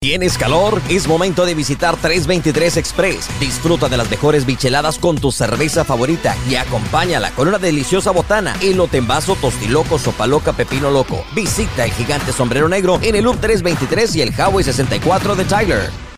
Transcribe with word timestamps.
¿Tienes 0.00 0.38
calor? 0.38 0.80
Es 0.88 1.08
momento 1.08 1.44
de 1.44 1.56
visitar 1.56 1.96
323 1.96 2.76
Express. 2.76 3.28
Disfruta 3.40 3.88
de 3.88 3.96
las 3.96 4.08
mejores 4.08 4.46
bicheladas 4.46 4.96
con 4.96 5.18
tu 5.18 5.32
cerveza 5.32 5.84
favorita 5.84 6.36
y 6.48 6.54
acompáñala 6.54 7.32
con 7.32 7.48
una 7.48 7.58
deliciosa 7.58 8.12
botana, 8.12 8.54
elote 8.62 8.98
en 8.98 9.08
vaso, 9.08 9.34
tostiloco, 9.34 9.98
sopa 9.98 10.28
loca, 10.28 10.52
pepino 10.52 10.92
loco. 10.92 11.24
Visita 11.34 11.84
el 11.84 11.90
gigante 11.90 12.32
sombrero 12.32 12.68
negro 12.68 13.00
en 13.02 13.16
el 13.16 13.24
Loop 13.24 13.40
323 13.40 14.14
y 14.14 14.22
el 14.22 14.28
Highway 14.30 14.62
64 14.62 15.34
de 15.34 15.44
Tyler. 15.44 16.07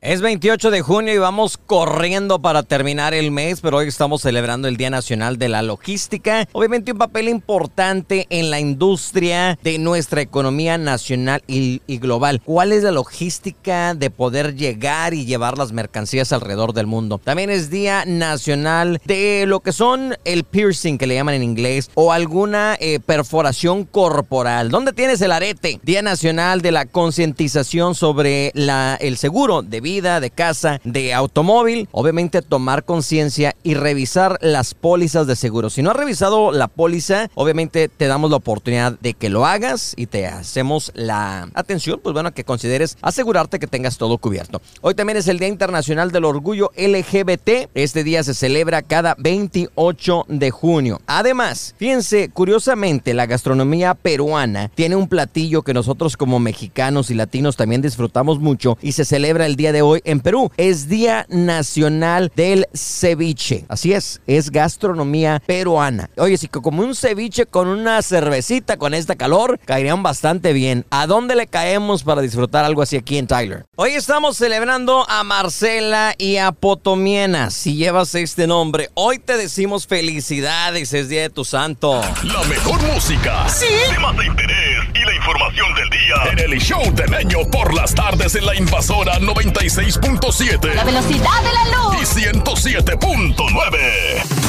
Es 0.00 0.20
28 0.20 0.70
de 0.70 0.80
junio 0.80 1.12
y 1.12 1.18
vamos 1.18 1.58
corriendo 1.58 2.38
para 2.38 2.62
terminar 2.62 3.14
el 3.14 3.32
mes, 3.32 3.60
pero 3.60 3.78
hoy 3.78 3.88
estamos 3.88 4.22
celebrando 4.22 4.68
el 4.68 4.76
Día 4.76 4.90
Nacional 4.90 5.38
de 5.38 5.48
la 5.48 5.60
Logística. 5.62 6.46
Obviamente 6.52 6.92
un 6.92 6.98
papel 6.98 7.28
importante 7.28 8.28
en 8.30 8.48
la 8.48 8.60
industria 8.60 9.58
de 9.60 9.80
nuestra 9.80 10.20
economía 10.20 10.78
nacional 10.78 11.42
y, 11.48 11.80
global. 11.98 12.40
¿Cuál 12.44 12.70
es 12.70 12.84
la 12.84 12.92
logística 12.92 13.94
de 13.94 14.10
poder 14.10 14.54
llegar 14.54 15.14
y 15.14 15.26
llevar 15.26 15.58
las 15.58 15.72
mercancías 15.72 16.32
alrededor 16.32 16.74
del 16.74 16.86
mundo? 16.86 17.18
También 17.18 17.50
es 17.50 17.68
Día 17.68 18.04
Nacional 18.06 19.00
de 19.04 19.46
lo 19.48 19.58
que 19.58 19.72
son 19.72 20.14
el 20.24 20.44
piercing, 20.44 20.96
que 20.96 21.08
le 21.08 21.16
llaman 21.16 21.34
en 21.34 21.42
inglés, 21.42 21.90
o 21.94 22.12
alguna 22.12 22.76
eh, 22.78 23.00
perforación 23.04 23.82
corporal. 23.84 24.70
¿Dónde 24.70 24.92
tienes 24.92 25.20
el 25.22 25.32
arete? 25.32 25.80
Día 25.82 26.02
Nacional 26.02 26.62
de 26.62 26.70
la 26.70 26.86
concientización 26.86 27.96
sobre 27.96 28.52
el 28.54 29.16
seguro 29.16 29.62
de 29.62 29.80
vida, 29.80 29.87
de 29.88 30.30
casa, 30.30 30.80
de 30.84 31.14
automóvil. 31.14 31.88
Obviamente 31.92 32.42
tomar 32.42 32.84
conciencia 32.84 33.56
y 33.62 33.74
revisar 33.74 34.38
las 34.42 34.74
pólizas 34.74 35.26
de 35.26 35.34
seguro. 35.34 35.70
Si 35.70 35.82
no 35.82 35.90
has 35.90 35.96
revisado 35.96 36.52
la 36.52 36.68
póliza, 36.68 37.30
obviamente 37.34 37.88
te 37.88 38.06
damos 38.06 38.30
la 38.30 38.36
oportunidad 38.36 38.98
de 39.00 39.14
que 39.14 39.30
lo 39.30 39.46
hagas 39.46 39.94
y 39.96 40.06
te 40.06 40.26
hacemos 40.26 40.92
la 40.94 41.48
atención, 41.54 42.00
pues 42.02 42.12
bueno, 42.12 42.32
que 42.32 42.44
consideres 42.44 42.98
asegurarte 43.00 43.58
que 43.58 43.66
tengas 43.66 43.96
todo 43.96 44.18
cubierto. 44.18 44.60
Hoy 44.82 44.94
también 44.94 45.16
es 45.16 45.26
el 45.26 45.38
Día 45.38 45.48
Internacional 45.48 46.12
del 46.12 46.26
Orgullo 46.26 46.70
LGBT. 46.76 47.70
Este 47.74 48.04
día 48.04 48.22
se 48.22 48.34
celebra 48.34 48.82
cada 48.82 49.14
28 49.18 50.26
de 50.28 50.50
junio. 50.50 51.00
Además, 51.06 51.74
fíjense, 51.78 52.28
curiosamente, 52.28 53.14
la 53.14 53.26
gastronomía 53.26 53.94
peruana 53.94 54.70
tiene 54.74 54.96
un 54.96 55.08
platillo 55.08 55.62
que 55.62 55.74
nosotros 55.74 56.16
como 56.18 56.40
mexicanos 56.40 57.10
y 57.10 57.14
latinos 57.14 57.56
también 57.56 57.80
disfrutamos 57.80 58.38
mucho 58.38 58.76
y 58.82 58.92
se 58.92 59.06
celebra 59.06 59.46
el 59.46 59.56
día 59.56 59.72
de 59.72 59.77
hoy 59.82 60.00
en 60.04 60.20
Perú. 60.20 60.50
Es 60.56 60.88
Día 60.88 61.26
Nacional 61.28 62.32
del 62.34 62.66
Ceviche. 62.74 63.64
Así 63.68 63.92
es, 63.92 64.20
es 64.26 64.50
gastronomía 64.50 65.42
peruana. 65.46 66.10
Oye, 66.16 66.36
si 66.36 66.48
como 66.48 66.82
un 66.82 66.94
ceviche 66.94 67.46
con 67.46 67.68
una 67.68 68.02
cervecita 68.02 68.76
con 68.76 68.94
esta 68.94 69.16
calor, 69.16 69.58
caerían 69.64 70.02
bastante 70.02 70.52
bien. 70.52 70.84
¿A 70.90 71.06
dónde 71.06 71.36
le 71.36 71.46
caemos 71.46 72.02
para 72.02 72.20
disfrutar 72.20 72.64
algo 72.64 72.82
así 72.82 72.96
aquí 72.96 73.18
en 73.18 73.26
Tyler? 73.26 73.64
Hoy 73.76 73.92
estamos 73.92 74.36
celebrando 74.36 75.08
a 75.08 75.22
Marcela 75.24 76.14
y 76.18 76.36
a 76.36 76.52
Potomiena. 76.52 77.50
Si 77.50 77.76
llevas 77.76 78.14
este 78.14 78.46
nombre, 78.46 78.90
hoy 78.94 79.18
te 79.18 79.36
decimos 79.36 79.86
felicidades, 79.86 80.92
es 80.92 81.08
Día 81.08 81.22
de 81.22 81.30
tu 81.30 81.44
Santo. 81.44 82.00
La 82.24 82.42
mejor 82.44 82.82
música. 82.82 83.48
Sí. 83.48 83.66
Temas 83.92 84.16
de 84.16 84.26
interés 84.26 84.78
y 84.94 85.04
la 85.04 85.14
información 85.14 85.74
del 85.74 85.90
día. 85.90 86.32
En 86.32 86.52
el 86.52 86.60
show 86.60 86.82
de 86.94 87.06
Meño 87.08 87.38
por 87.50 87.74
las 87.74 87.94
tardes 87.94 88.34
en 88.34 88.46
la 88.46 88.54
invasora 88.56 89.18
96. 89.18 89.67
6.7 89.68 90.74
La 90.74 90.84
velocidad 90.84 91.42
de 91.42 91.52
la 91.52 91.64
luz. 91.76 91.96
Y 92.00 92.04
107.9. 92.20 94.48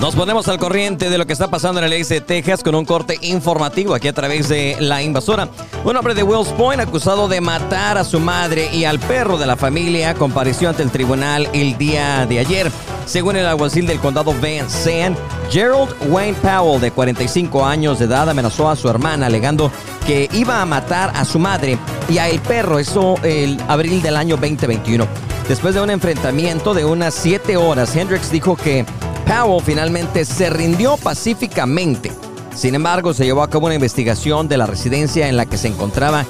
Nos 0.00 0.14
ponemos 0.14 0.48
al 0.48 0.58
corriente 0.58 1.10
de 1.10 1.18
lo 1.18 1.26
que 1.26 1.34
está 1.34 1.48
pasando 1.48 1.78
en 1.78 1.84
el 1.84 1.92
este 1.92 2.14
de 2.14 2.20
Texas 2.22 2.62
con 2.62 2.74
un 2.74 2.86
corte 2.86 3.18
informativo 3.20 3.94
aquí 3.94 4.08
a 4.08 4.14
través 4.14 4.48
de 4.48 4.78
la 4.80 5.02
invasora. 5.02 5.50
Un 5.84 5.94
hombre 5.94 6.14
de 6.14 6.22
Wells 6.22 6.48
Point 6.48 6.80
acusado 6.80 7.28
de 7.28 7.42
matar 7.42 7.98
a 7.98 8.04
su 8.04 8.18
madre 8.18 8.70
y 8.72 8.84
al 8.84 8.98
perro 8.98 9.36
de 9.36 9.44
la 9.44 9.56
familia 9.56 10.14
compareció 10.14 10.70
ante 10.70 10.82
el 10.82 10.90
tribunal 10.90 11.50
el 11.52 11.76
día 11.76 12.24
de 12.24 12.38
ayer. 12.38 12.72
Según 13.10 13.34
el 13.34 13.44
alguacil 13.44 13.88
del 13.88 13.98
condado 13.98 14.32
Van 14.34 14.70
Zandt, 14.70 15.18
Gerald 15.50 15.92
Wayne 16.10 16.36
Powell, 16.40 16.80
de 16.80 16.92
45 16.92 17.66
años 17.66 17.98
de 17.98 18.04
edad, 18.04 18.30
amenazó 18.30 18.70
a 18.70 18.76
su 18.76 18.88
hermana 18.88 19.26
alegando 19.26 19.72
que 20.06 20.28
iba 20.32 20.62
a 20.62 20.64
matar 20.64 21.10
a 21.16 21.24
su 21.24 21.40
madre 21.40 21.76
y 22.08 22.18
a 22.18 22.28
el 22.28 22.38
perro, 22.38 22.78
eso 22.78 23.16
el 23.24 23.60
abril 23.66 24.00
del 24.00 24.16
año 24.16 24.36
2021. 24.36 25.08
Después 25.48 25.74
de 25.74 25.80
un 25.80 25.90
enfrentamiento 25.90 26.72
de 26.72 26.84
unas 26.84 27.12
7 27.14 27.56
horas, 27.56 27.96
Hendricks 27.96 28.30
dijo 28.30 28.54
que 28.54 28.86
Powell 29.26 29.64
finalmente 29.64 30.24
se 30.24 30.48
rindió 30.48 30.96
pacíficamente. 30.96 32.12
Sin 32.54 32.76
embargo, 32.76 33.12
se 33.12 33.24
llevó 33.24 33.42
a 33.42 33.50
cabo 33.50 33.66
una 33.66 33.74
investigación 33.74 34.46
de 34.46 34.56
la 34.56 34.66
residencia 34.66 35.28
en 35.28 35.36
la 35.36 35.46
que 35.46 35.58
se 35.58 35.66
encontraba 35.66 36.26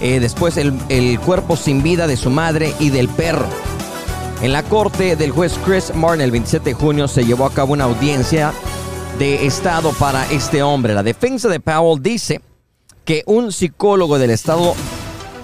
eh, 0.00 0.20
después 0.20 0.56
el, 0.56 0.72
el 0.88 1.20
cuerpo 1.20 1.54
sin 1.54 1.82
vida 1.82 2.06
de 2.06 2.16
su 2.16 2.30
madre 2.30 2.72
y 2.80 2.88
del 2.88 3.08
perro. 3.08 3.46
En 4.44 4.52
la 4.52 4.62
corte 4.62 5.16
del 5.16 5.30
juez 5.30 5.58
Chris 5.64 5.94
Martin 5.94 6.20
el 6.20 6.30
27 6.30 6.68
de 6.68 6.74
junio 6.74 7.08
se 7.08 7.24
llevó 7.24 7.46
a 7.46 7.54
cabo 7.54 7.72
una 7.72 7.84
audiencia 7.84 8.52
de 9.18 9.46
estado 9.46 9.90
para 9.92 10.30
este 10.30 10.62
hombre. 10.62 10.92
La 10.92 11.02
defensa 11.02 11.48
de 11.48 11.60
Powell 11.60 12.02
dice 12.02 12.42
que 13.06 13.22
un 13.24 13.52
psicólogo 13.52 14.18
del 14.18 14.28
estado 14.28 14.74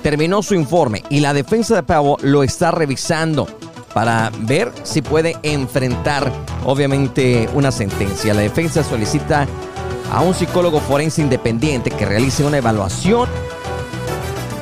terminó 0.02 0.42
su 0.42 0.54
informe 0.54 1.02
y 1.08 1.20
la 1.20 1.32
defensa 1.32 1.76
de 1.76 1.82
Powell 1.82 2.18
lo 2.30 2.42
está 2.42 2.72
revisando 2.72 3.48
para 3.94 4.30
ver 4.40 4.70
si 4.82 5.00
puede 5.00 5.34
enfrentar, 5.44 6.30
obviamente, 6.66 7.48
una 7.54 7.72
sentencia. 7.72 8.34
La 8.34 8.42
defensa 8.42 8.84
solicita 8.84 9.48
a 10.12 10.20
un 10.20 10.34
psicólogo 10.34 10.78
forense 10.78 11.22
independiente 11.22 11.90
que 11.90 12.04
realice 12.04 12.44
una 12.44 12.58
evaluación. 12.58 13.30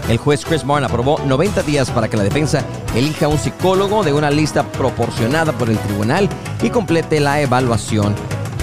El 0.09 0.17
juez 0.17 0.45
Chris 0.45 0.65
Martin 0.65 0.87
aprobó 0.87 1.19
90 1.27 1.63
días 1.63 1.91
para 1.91 2.09
que 2.09 2.17
la 2.17 2.25
defensa 2.25 2.65
elija 2.95 3.29
un 3.29 3.39
psicólogo 3.39 4.03
de 4.03 4.15
una 4.15 4.31
lista 4.31 4.63
proporcionada 4.73 5.53
por 5.53 5.69
el 5.69 5.79
tribunal 5.79 6.29
y 6.63 6.71
complete 6.71 7.21
la 7.21 7.41
evaluación. 7.41 8.15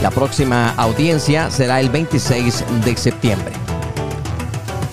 La 0.02 0.10
próxima 0.10 0.74
audiencia 0.76 1.52
será 1.52 1.80
el 1.80 1.90
26 1.90 2.64
de 2.84 2.98
septiembre. 2.98 3.54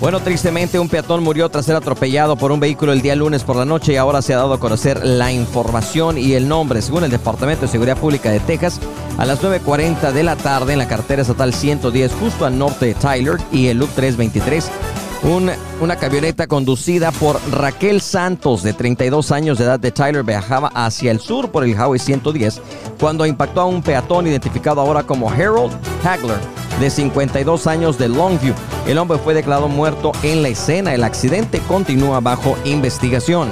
Bueno, 0.02 0.18
tristemente 0.18 0.80
un 0.80 0.88
peatón 0.88 1.22
murió 1.22 1.48
tras 1.48 1.64
ser 1.64 1.76
atropellado 1.76 2.36
por 2.36 2.50
un 2.50 2.58
vehículo 2.58 2.92
el 2.92 3.02
día 3.02 3.14
lunes 3.14 3.44
por 3.44 3.54
la 3.54 3.64
noche 3.64 3.92
y 3.92 3.96
ahora 3.96 4.20
se 4.20 4.34
ha 4.34 4.38
dado 4.38 4.52
a 4.52 4.58
conocer 4.58 5.00
la 5.06 5.30
información 5.30 6.18
y 6.18 6.32
el 6.32 6.48
nombre. 6.48 6.82
Según 6.82 7.04
el 7.04 7.10
Departamento 7.12 7.62
de 7.62 7.68
Seguridad 7.68 7.96
Pública 7.96 8.28
de 8.28 8.40
Texas, 8.40 8.80
a 9.16 9.24
las 9.24 9.40
9.40 9.40 10.10
de 10.10 10.24
la 10.24 10.34
tarde 10.34 10.72
en 10.72 10.80
la 10.80 10.88
carretera 10.88 11.22
estatal 11.22 11.54
110 11.54 12.12
justo 12.14 12.44
al 12.44 12.58
norte 12.58 12.86
de 12.86 12.94
Tyler 12.94 13.38
y 13.52 13.68
el 13.68 13.78
Loop 13.78 13.90
323, 13.90 14.70
una 15.24 15.96
camioneta 15.96 16.46
conducida 16.46 17.12
por 17.12 17.40
Raquel 17.52 18.00
Santos, 18.00 18.62
de 18.62 18.72
32 18.72 19.30
años 19.30 19.58
de 19.58 19.64
edad 19.64 19.78
de 19.78 19.92
Tyler, 19.92 20.24
viajaba 20.24 20.68
hacia 20.74 21.12
el 21.12 21.20
sur 21.20 21.50
por 21.50 21.62
el 21.64 21.70
Highway 21.70 22.00
110 22.00 22.60
cuando 22.98 23.24
impactó 23.24 23.60
a 23.60 23.66
un 23.66 23.82
peatón 23.82 24.26
identificado 24.26 24.80
ahora 24.80 25.04
como 25.04 25.30
Harold 25.30 25.72
Hagler, 26.04 26.38
de 26.80 26.90
52 26.90 27.66
años 27.66 27.98
de 27.98 28.08
Longview. 28.08 28.54
El 28.86 28.98
hombre 28.98 29.18
fue 29.18 29.34
declarado 29.34 29.68
muerto 29.68 30.12
en 30.22 30.42
la 30.42 30.48
escena. 30.48 30.94
El 30.94 31.04
accidente 31.04 31.60
continúa 31.68 32.20
bajo 32.20 32.56
investigación. 32.64 33.48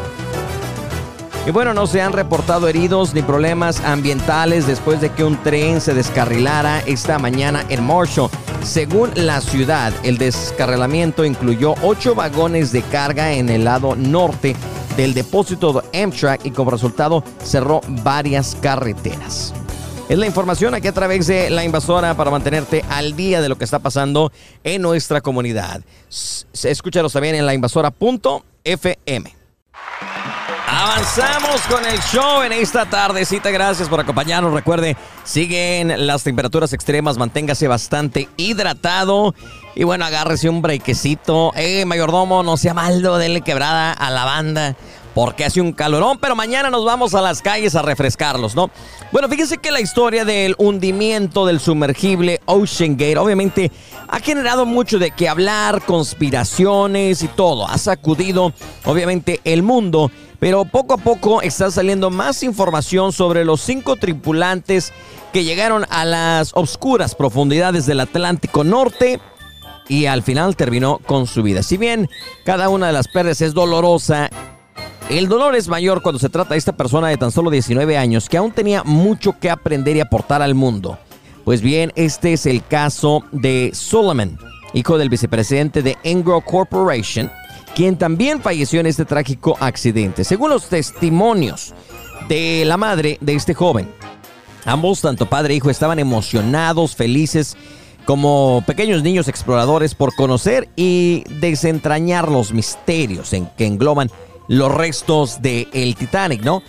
Y 1.47 1.53
bueno, 1.53 1.72
no 1.72 1.86
se 1.86 2.03
han 2.03 2.12
reportado 2.12 2.68
heridos 2.68 3.15
ni 3.15 3.22
problemas 3.22 3.80
ambientales 3.80 4.66
después 4.66 5.00
de 5.00 5.10
que 5.10 5.24
un 5.24 5.36
tren 5.42 5.80
se 5.80 5.95
descarrilara 5.95 6.80
esta 6.80 7.18
mañana 7.18 7.65
en 7.68 7.84
Marshall. 7.84 8.30
Según 8.62 9.10
la 9.15 9.41
ciudad, 9.41 9.92
el 10.04 10.18
descarrilamiento 10.18 11.24
incluyó 11.24 11.74
ocho 11.83 12.15
vagones 12.15 12.72
de 12.72 12.83
carga 12.83 13.33
en 13.33 13.48
el 13.48 13.65
lado 13.65 13.97
norte 13.97 14.54
del 14.97 15.15
depósito 15.15 15.72
de 15.72 16.03
Amtrak 16.03 16.45
y 16.45 16.51
como 16.51 16.71
resultado 16.71 17.24
cerró 17.42 17.80
varias 18.04 18.57
carreteras. 18.60 19.54
Es 20.09 20.18
la 20.18 20.27
información 20.27 20.74
aquí 20.74 20.89
a 20.89 20.92
través 20.92 21.27
de 21.28 21.51
la 21.51 21.65
invasora 21.65 22.15
para 22.15 22.30
mantenerte 22.30 22.84
al 22.89 23.16
día 23.16 23.41
de 23.41 23.48
lo 23.48 23.57
que 23.57 23.65
está 23.65 23.78
pasando 23.78 24.33
en 24.65 24.83
nuestra 24.83 25.21
comunidad. 25.21 25.83
Escúchanos 26.62 27.12
también 27.12 27.36
en 27.36 27.47
la 27.47 27.54
invasora.fm. 27.54 29.34
Avanzamos 30.72 31.61
con 31.63 31.84
el 31.84 31.99
show 31.99 32.43
en 32.43 32.53
esta 32.53 32.89
tardecita. 32.89 33.51
Gracias 33.51 33.89
por 33.89 33.99
acompañarnos. 33.99 34.53
Recuerde, 34.53 34.97
siguen 35.25 36.07
las 36.07 36.22
temperaturas 36.22 36.72
extremas. 36.72 37.19
Manténgase 37.19 37.67
bastante 37.67 38.28
hidratado. 38.37 39.34
Y 39.75 39.83
bueno, 39.83 40.05
agárrese 40.05 40.49
un 40.49 40.63
brequecito. 40.63 41.51
Eh, 41.57 41.84
mayordomo, 41.87 42.45
no 42.45 42.57
sea 42.57 42.72
maldo, 42.72 43.19
denle 43.19 43.41
quebrada 43.41 43.93
a 43.93 44.11
la 44.11 44.25
banda 44.25 44.77
porque 45.15 45.45
hace 45.45 45.61
un 45.61 45.72
calorón, 45.72 46.19
pero 46.19 46.37
mañana 46.37 46.71
nos 46.71 46.84
vamos 46.84 47.15
a 47.15 47.21
las 47.21 47.43
calles 47.43 47.75
a 47.75 47.83
refrescarlos, 47.83 48.55
¿no? 48.55 48.71
Bueno, 49.13 49.28
fíjense 49.28 49.59
que 49.59 49.71
la 49.72 49.81
historia 49.81 50.25
del 50.25 50.55
hundimiento 50.59 51.47
del 51.47 51.61
sumergible 51.61 52.41
Ocean 52.47 52.93
Gate 52.93 53.19
obviamente 53.19 53.72
ha 54.09 54.21
generado 54.21 54.67
mucho 54.67 54.99
de 54.99 55.11
qué 55.11 55.28
hablar, 55.28 55.83
conspiraciones 55.83 57.22
y 57.22 57.28
todo. 57.28 57.67
Ha 57.69 57.78
sacudido 57.78 58.53
obviamente 58.84 59.41
el 59.45 59.63
mundo, 59.63 60.11
pero 60.41 60.65
poco 60.65 60.95
a 60.95 60.97
poco 60.97 61.42
está 61.42 61.71
saliendo 61.71 62.10
más 62.10 62.42
información 62.42 63.13
sobre 63.13 63.45
los 63.45 63.60
cinco 63.60 63.97
tripulantes 63.97 64.92
que 65.33 65.45
llegaron 65.45 65.87
a 65.91 66.04
las 66.04 66.53
oscuras 66.54 67.15
profundidades 67.15 67.87
del 67.87 68.01
Atlántico 68.01 68.65
Norte 68.65 69.21
y 69.87 70.07
al 70.07 70.22
final 70.22 70.57
terminó 70.57 70.98
con 70.98 71.27
su 71.27 71.42
vida. 71.42 71.63
Si 71.63 71.77
bien 71.77 72.09
cada 72.45 72.69
una 72.71 72.87
de 72.87 72.92
las 72.95 73.07
pérdidas 73.07 73.42
es 73.42 73.54
dolorosa, 73.54 74.31
el 75.10 75.28
dolor 75.28 75.57
es 75.57 75.69
mayor 75.69 76.03
cuando 76.03 76.19
se 76.19 76.28
trata 76.31 76.54
de 76.54 76.59
esta 76.59 76.77
persona 76.77 77.09
de 77.09 77.16
tan 77.19 77.33
solo 77.33 77.51
19 77.51 77.98
años 77.98 78.28
que 78.28 78.39
aún 78.39 78.53
tenía 78.53 78.83
mucho 78.83 79.39
que 79.39 79.51
aprender 79.51 79.97
y 79.97 80.01
aportar 80.01 80.41
al 80.41 80.54
mundo. 80.54 80.98
Pues 81.45 81.60
bien, 81.60 81.93
este 81.97 82.33
es 82.33 82.47
el 82.47 82.65
caso 82.65 83.25
de 83.33 83.72
Solomon, 83.75 84.39
hijo 84.72 84.97
del 84.97 85.09
vicepresidente 85.09 85.83
de 85.83 85.98
Engro 86.04 86.41
Corporation, 86.41 87.31
quien 87.75 87.97
también 87.97 88.41
falleció 88.41 88.81
en 88.81 88.87
este 88.87 89.05
trágico 89.05 89.57
accidente. 89.61 90.25
Según 90.25 90.51
los 90.51 90.69
testimonios 90.69 91.75
de 92.28 92.65
la 92.67 92.77
madre 92.77 93.19
de 93.21 93.34
este 93.34 93.55
joven, 93.55 93.91
ambos, 94.65 95.01
tanto 95.01 95.27
padre 95.27 95.55
e 95.55 95.57
hijo, 95.59 95.71
estaban 95.71 95.99
emocionados, 95.99 96.97
felices, 96.97 97.57
como 98.05 98.63
pequeños 98.67 99.03
niños 99.03 99.28
exploradores 99.28 99.95
por 99.95 100.15
conocer 100.15 100.69
y 100.77 101.25
desentrañar 101.41 102.31
los 102.31 102.53
misterios 102.53 103.33
en 103.33 103.47
que 103.57 103.67
engloban 103.67 104.11
los 104.49 104.72
restos 104.72 105.41
del 105.43 105.69
el 105.72 105.95
Titanic, 105.95 106.43
¿no? 106.43 106.63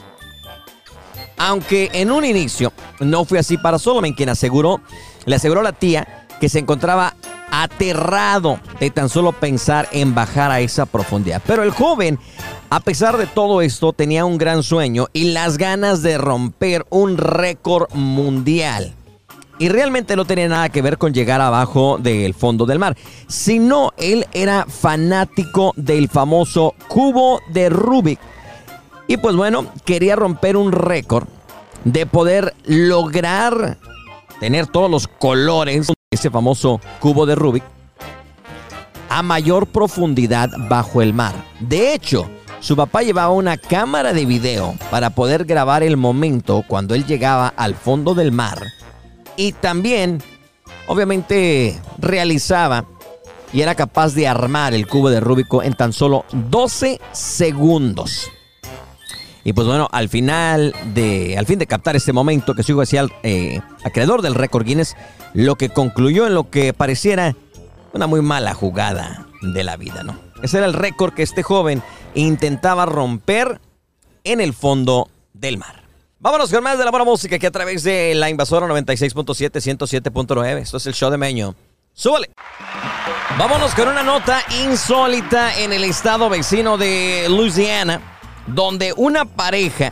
Aunque 1.37 1.89
en 1.93 2.11
un 2.11 2.23
inicio 2.23 2.71
no 2.99 3.25
fue 3.25 3.39
así 3.39 3.57
para 3.57 3.79
Solomon, 3.79 4.13
quien 4.13 4.29
aseguró, 4.29 4.81
le 5.25 5.35
aseguró 5.35 5.63
la 5.63 5.71
tía 5.71 6.27
que 6.39 6.49
se 6.49 6.59
encontraba 6.59 7.15
aterrado 7.51 8.59
de 8.79 8.89
tan 8.89 9.09
solo 9.09 9.33
pensar 9.33 9.87
en 9.91 10.15
bajar 10.15 10.49
a 10.51 10.61
esa 10.61 10.85
profundidad. 10.85 11.41
Pero 11.45 11.63
el 11.63 11.71
joven, 11.71 12.17
a 12.69 12.79
pesar 12.79 13.17
de 13.17 13.27
todo 13.27 13.61
esto, 13.61 13.93
tenía 13.93 14.25
un 14.25 14.37
gran 14.37 14.63
sueño 14.63 15.07
y 15.13 15.33
las 15.33 15.57
ganas 15.57 16.01
de 16.01 16.17
romper 16.17 16.85
un 16.89 17.17
récord 17.17 17.93
mundial 17.93 18.95
y 19.61 19.69
realmente 19.69 20.15
no 20.15 20.25
tenía 20.25 20.47
nada 20.47 20.69
que 20.69 20.81
ver 20.81 20.97
con 20.97 21.13
llegar 21.13 21.39
abajo 21.39 21.99
del 21.99 22.33
fondo 22.33 22.65
del 22.65 22.79
mar, 22.79 22.97
sino 23.27 23.93
él 23.95 24.25
era 24.33 24.65
fanático 24.67 25.71
del 25.75 26.09
famoso 26.09 26.73
cubo 26.87 27.39
de 27.49 27.69
Rubik. 27.69 28.19
Y 29.05 29.17
pues 29.17 29.35
bueno, 29.35 29.67
quería 29.85 30.15
romper 30.15 30.57
un 30.57 30.71
récord 30.71 31.27
de 31.83 32.07
poder 32.07 32.55
lograr 32.65 33.77
tener 34.39 34.65
todos 34.65 34.89
los 34.89 35.07
colores 35.07 35.91
ese 36.13 36.29
famoso 36.29 36.81
cubo 36.99 37.25
de 37.25 37.35
Rubik 37.35 37.63
a 39.07 39.23
mayor 39.23 39.67
profundidad 39.67 40.49
bajo 40.67 41.01
el 41.01 41.13
mar. 41.13 41.33
De 41.61 41.93
hecho, 41.93 42.29
su 42.59 42.75
papá 42.75 43.01
llevaba 43.01 43.31
una 43.31 43.55
cámara 43.55 44.11
de 44.11 44.25
video 44.25 44.75
para 44.89 45.11
poder 45.11 45.45
grabar 45.45 45.83
el 45.83 45.95
momento 45.95 46.65
cuando 46.67 46.95
él 46.95 47.05
llegaba 47.05 47.53
al 47.55 47.75
fondo 47.75 48.13
del 48.13 48.33
mar 48.33 48.61
y 49.37 49.53
también, 49.53 50.21
obviamente, 50.85 51.79
realizaba 51.97 52.83
y 53.53 53.61
era 53.61 53.75
capaz 53.75 54.13
de 54.13 54.27
armar 54.27 54.73
el 54.73 54.87
cubo 54.87 55.09
de 55.09 55.21
Rubik 55.21 55.47
en 55.63 55.75
tan 55.75 55.93
solo 55.93 56.25
12 56.33 56.99
segundos. 57.13 58.29
Y 59.43 59.53
pues 59.53 59.67
bueno, 59.67 59.87
al 59.91 60.09
final 60.09 60.75
de, 60.93 61.37
al 61.37 61.45
fin 61.45 61.59
de 61.59 61.67
captar 61.67 61.95
este 61.95 62.13
momento 62.13 62.53
que 62.53 62.63
sigo 62.63 62.81
hacia 62.81 63.01
el 63.01 63.11
eh, 63.23 63.61
acreedor 63.83 64.21
del 64.21 64.35
récord 64.35 64.65
Guinness, 64.65 64.95
lo 65.33 65.55
que 65.55 65.69
concluyó 65.69 66.27
en 66.27 66.35
lo 66.35 66.49
que 66.49 66.73
pareciera 66.73 67.35
una 67.93 68.07
muy 68.07 68.21
mala 68.21 68.53
jugada 68.53 69.27
de 69.41 69.63
la 69.63 69.77
vida, 69.77 70.03
¿no? 70.03 70.19
Ese 70.43 70.57
era 70.57 70.65
el 70.65 70.73
récord 70.73 71.13
que 71.13 71.23
este 71.23 71.43
joven 71.43 71.81
intentaba 72.13 72.85
romper 72.85 73.59
en 74.23 74.41
el 74.41 74.53
fondo 74.53 75.09
del 75.33 75.57
mar. 75.57 75.83
Vámonos 76.19 76.51
con 76.51 76.63
más 76.63 76.77
de 76.77 76.85
la 76.85 76.91
buena 76.91 77.03
música 77.03 77.39
que 77.39 77.47
a 77.47 77.51
través 77.51 77.83
de 77.83 78.13
la 78.13 78.29
invasora 78.29 78.67
96.7, 78.67 79.51
107.9. 79.53 80.57
Esto 80.57 80.77
es 80.77 80.85
el 80.85 80.93
show 80.93 81.09
de 81.09 81.17
Meño. 81.17 81.55
¡Súbale! 81.93 82.29
Vámonos 83.37 83.73
con 83.73 83.87
una 83.87 84.03
nota 84.03 84.43
insólita 84.63 85.57
en 85.59 85.73
el 85.73 85.83
estado 85.83 86.29
vecino 86.29 86.77
de 86.77 87.25
Louisiana, 87.27 88.19
donde 88.53 88.93
una 88.95 89.25
pareja 89.25 89.91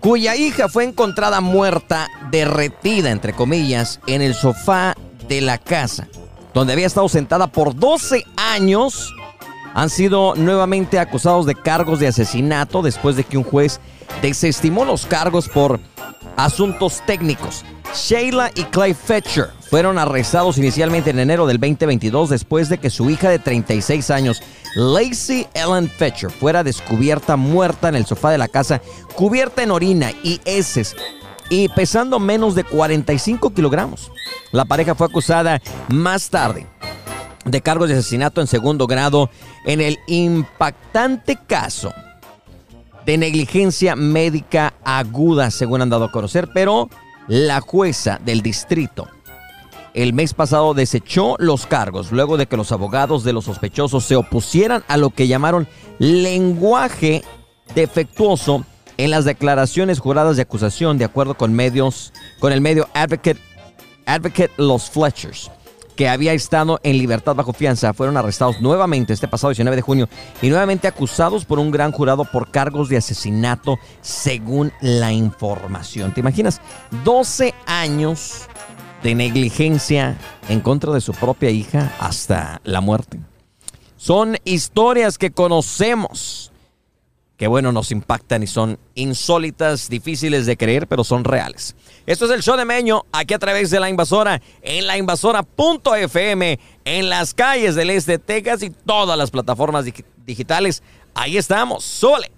cuya 0.00 0.36
hija 0.36 0.68
fue 0.68 0.84
encontrada 0.84 1.40
muerta, 1.40 2.08
derretida, 2.30 3.10
entre 3.10 3.32
comillas, 3.32 4.00
en 4.06 4.22
el 4.22 4.34
sofá 4.34 4.94
de 5.28 5.40
la 5.40 5.58
casa, 5.58 6.08
donde 6.54 6.72
había 6.72 6.86
estado 6.86 7.08
sentada 7.08 7.48
por 7.48 7.74
12 7.74 8.24
años, 8.36 9.12
han 9.74 9.90
sido 9.90 10.34
nuevamente 10.34 10.98
acusados 10.98 11.46
de 11.46 11.54
cargos 11.54 12.00
de 12.00 12.08
asesinato 12.08 12.82
después 12.82 13.16
de 13.16 13.24
que 13.24 13.38
un 13.38 13.44
juez 13.44 13.80
desestimó 14.22 14.84
los 14.84 15.06
cargos 15.06 15.48
por 15.48 15.80
asuntos 16.36 17.02
técnicos. 17.06 17.64
Sheila 17.94 18.50
y 18.54 18.64
Clay 18.64 18.94
Fetcher 18.94 19.50
fueron 19.68 19.98
arrestados 19.98 20.56
inicialmente 20.58 21.10
en 21.10 21.18
enero 21.18 21.46
del 21.46 21.58
2022 21.58 22.30
después 22.30 22.68
de 22.68 22.78
que 22.78 22.90
su 22.90 23.10
hija 23.10 23.28
de 23.28 23.38
36 23.38 24.10
años, 24.10 24.42
Lacey 24.74 25.46
Ellen 25.54 25.90
Fetcher, 25.90 26.30
fuera 26.30 26.64
descubierta 26.64 27.36
muerta 27.36 27.88
en 27.88 27.94
el 27.94 28.06
sofá 28.06 28.30
de 28.30 28.38
la 28.38 28.48
casa, 28.48 28.80
cubierta 29.14 29.62
en 29.62 29.70
orina 29.70 30.12
y 30.22 30.40
heces 30.44 30.96
y 31.50 31.68
pesando 31.68 32.18
menos 32.18 32.54
de 32.54 32.64
45 32.64 33.50
kilogramos. 33.50 34.10
La 34.52 34.64
pareja 34.64 34.94
fue 34.94 35.06
acusada 35.06 35.60
más 35.88 36.30
tarde 36.30 36.66
de 37.44 37.60
cargos 37.60 37.88
de 37.88 37.94
asesinato 37.94 38.40
en 38.40 38.46
segundo 38.46 38.86
grado 38.86 39.30
en 39.66 39.80
el 39.80 39.98
impactante 40.06 41.38
caso 41.46 41.92
de 43.04 43.16
negligencia 43.16 43.96
médica 43.96 44.74
aguda, 44.84 45.50
según 45.50 45.80
han 45.82 45.90
dado 45.90 46.06
a 46.06 46.12
conocer, 46.12 46.48
pero 46.52 46.90
la 47.26 47.60
jueza 47.60 48.20
del 48.22 48.42
distrito 48.42 49.08
el 49.98 50.12
mes 50.12 50.32
pasado 50.32 50.74
desechó 50.74 51.34
los 51.40 51.66
cargos 51.66 52.12
luego 52.12 52.36
de 52.36 52.46
que 52.46 52.56
los 52.56 52.70
abogados 52.70 53.24
de 53.24 53.32
los 53.32 53.46
sospechosos 53.46 54.04
se 54.04 54.14
opusieran 54.14 54.84
a 54.86 54.96
lo 54.96 55.10
que 55.10 55.26
llamaron 55.26 55.66
lenguaje 55.98 57.24
defectuoso 57.74 58.64
en 58.96 59.10
las 59.10 59.24
declaraciones 59.24 59.98
juradas 59.98 60.36
de 60.36 60.42
acusación 60.42 60.98
de 60.98 61.04
acuerdo 61.04 61.34
con 61.34 61.52
medios 61.52 62.12
con 62.38 62.52
el 62.52 62.60
medio 62.60 62.88
Advocate 62.94 63.40
Advocate 64.06 64.52
Los 64.56 64.88
Fletchers 64.88 65.50
que 65.96 66.08
había 66.08 66.32
estado 66.32 66.78
en 66.84 66.96
libertad 66.96 67.34
bajo 67.34 67.52
fianza 67.52 67.92
fueron 67.92 68.16
arrestados 68.16 68.60
nuevamente 68.60 69.12
este 69.12 69.26
pasado 69.26 69.50
19 69.50 69.74
de 69.74 69.82
junio 69.82 70.08
y 70.40 70.48
nuevamente 70.48 70.86
acusados 70.86 71.44
por 71.44 71.58
un 71.58 71.72
gran 71.72 71.90
jurado 71.90 72.24
por 72.24 72.52
cargos 72.52 72.88
de 72.88 72.98
asesinato 72.98 73.80
según 74.00 74.72
la 74.80 75.10
información. 75.10 76.14
¿Te 76.14 76.20
imaginas? 76.20 76.60
12 77.02 77.52
años 77.66 78.48
de 79.02 79.14
negligencia 79.14 80.16
en 80.48 80.60
contra 80.60 80.92
de 80.92 81.00
su 81.00 81.12
propia 81.12 81.50
hija 81.50 81.94
hasta 81.98 82.60
la 82.64 82.80
muerte. 82.80 83.20
Son 83.96 84.36
historias 84.44 85.18
que 85.18 85.30
conocemos 85.30 86.52
que 87.38 87.46
bueno, 87.46 87.70
nos 87.70 87.92
impactan 87.92 88.42
y 88.42 88.48
son 88.48 88.80
insólitas, 88.96 89.88
difíciles 89.88 90.44
de 90.44 90.56
creer, 90.56 90.88
pero 90.88 91.04
son 91.04 91.22
reales. 91.22 91.76
Esto 92.04 92.24
es 92.24 92.32
el 92.32 92.42
show 92.42 92.56
de 92.56 92.64
Meño, 92.64 93.04
aquí 93.12 93.32
a 93.32 93.38
través 93.38 93.70
de 93.70 93.78
la 93.78 93.88
invasora, 93.88 94.42
en 94.60 94.88
la 94.88 94.98
invasora.fm, 94.98 96.58
en 96.84 97.08
las 97.08 97.34
calles 97.34 97.76
del 97.76 97.90
este 97.90 98.12
de 98.12 98.18
Texas 98.18 98.64
y 98.64 98.70
todas 98.70 99.16
las 99.16 99.30
plataformas 99.30 99.86
digitales. 100.26 100.82
Ahí 101.14 101.36
estamos, 101.36 101.84
sole. 101.84 102.32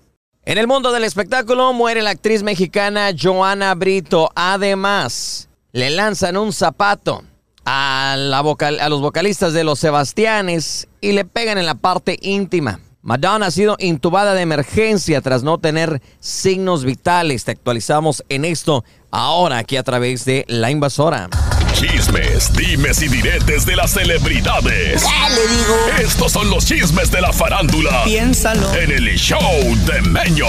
En 0.44 0.58
el 0.58 0.66
mundo 0.66 0.92
del 0.92 1.04
espectáculo 1.04 1.72
muere 1.72 2.02
la 2.02 2.10
actriz 2.10 2.42
mexicana 2.42 3.10
Joana 3.18 3.74
Brito. 3.74 4.30
Además, 4.34 5.48
le 5.72 5.90
lanzan 5.90 6.36
un 6.36 6.52
zapato 6.52 7.22
a, 7.64 8.16
la 8.18 8.38
a 8.38 8.88
los 8.88 9.00
vocalistas 9.00 9.52
de 9.52 9.64
los 9.64 9.78
Sebastianes 9.78 10.88
y 11.00 11.12
le 11.12 11.24
pegan 11.24 11.58
en 11.58 11.66
la 11.66 11.74
parte 11.74 12.18
íntima. 12.20 12.80
Madonna 13.02 13.46
ha 13.46 13.50
sido 13.50 13.76
intubada 13.78 14.34
de 14.34 14.42
emergencia 14.42 15.22
tras 15.22 15.42
no 15.42 15.58
tener 15.58 16.02
signos 16.20 16.84
vitales. 16.84 17.44
Te 17.44 17.52
actualizamos 17.52 18.22
en 18.28 18.44
esto 18.44 18.84
ahora 19.10 19.58
aquí 19.58 19.78
a 19.78 19.82
través 19.82 20.26
de 20.26 20.44
La 20.48 20.70
Invasora. 20.70 21.30
Chismes, 21.72 22.52
dimes 22.52 23.00
y 23.00 23.08
diretes 23.08 23.64
de 23.64 23.74
las 23.74 23.92
celebridades. 23.92 25.02
le 25.02 25.56
digo? 25.56 25.76
Estos 25.98 26.32
son 26.32 26.50
los 26.50 26.66
chismes 26.66 27.10
de 27.10 27.22
la 27.22 27.32
farándula. 27.32 28.04
Piénsalo. 28.04 28.74
En 28.74 28.90
el 28.90 29.16
show 29.16 29.40
de 29.86 30.02
Meño. 30.02 30.46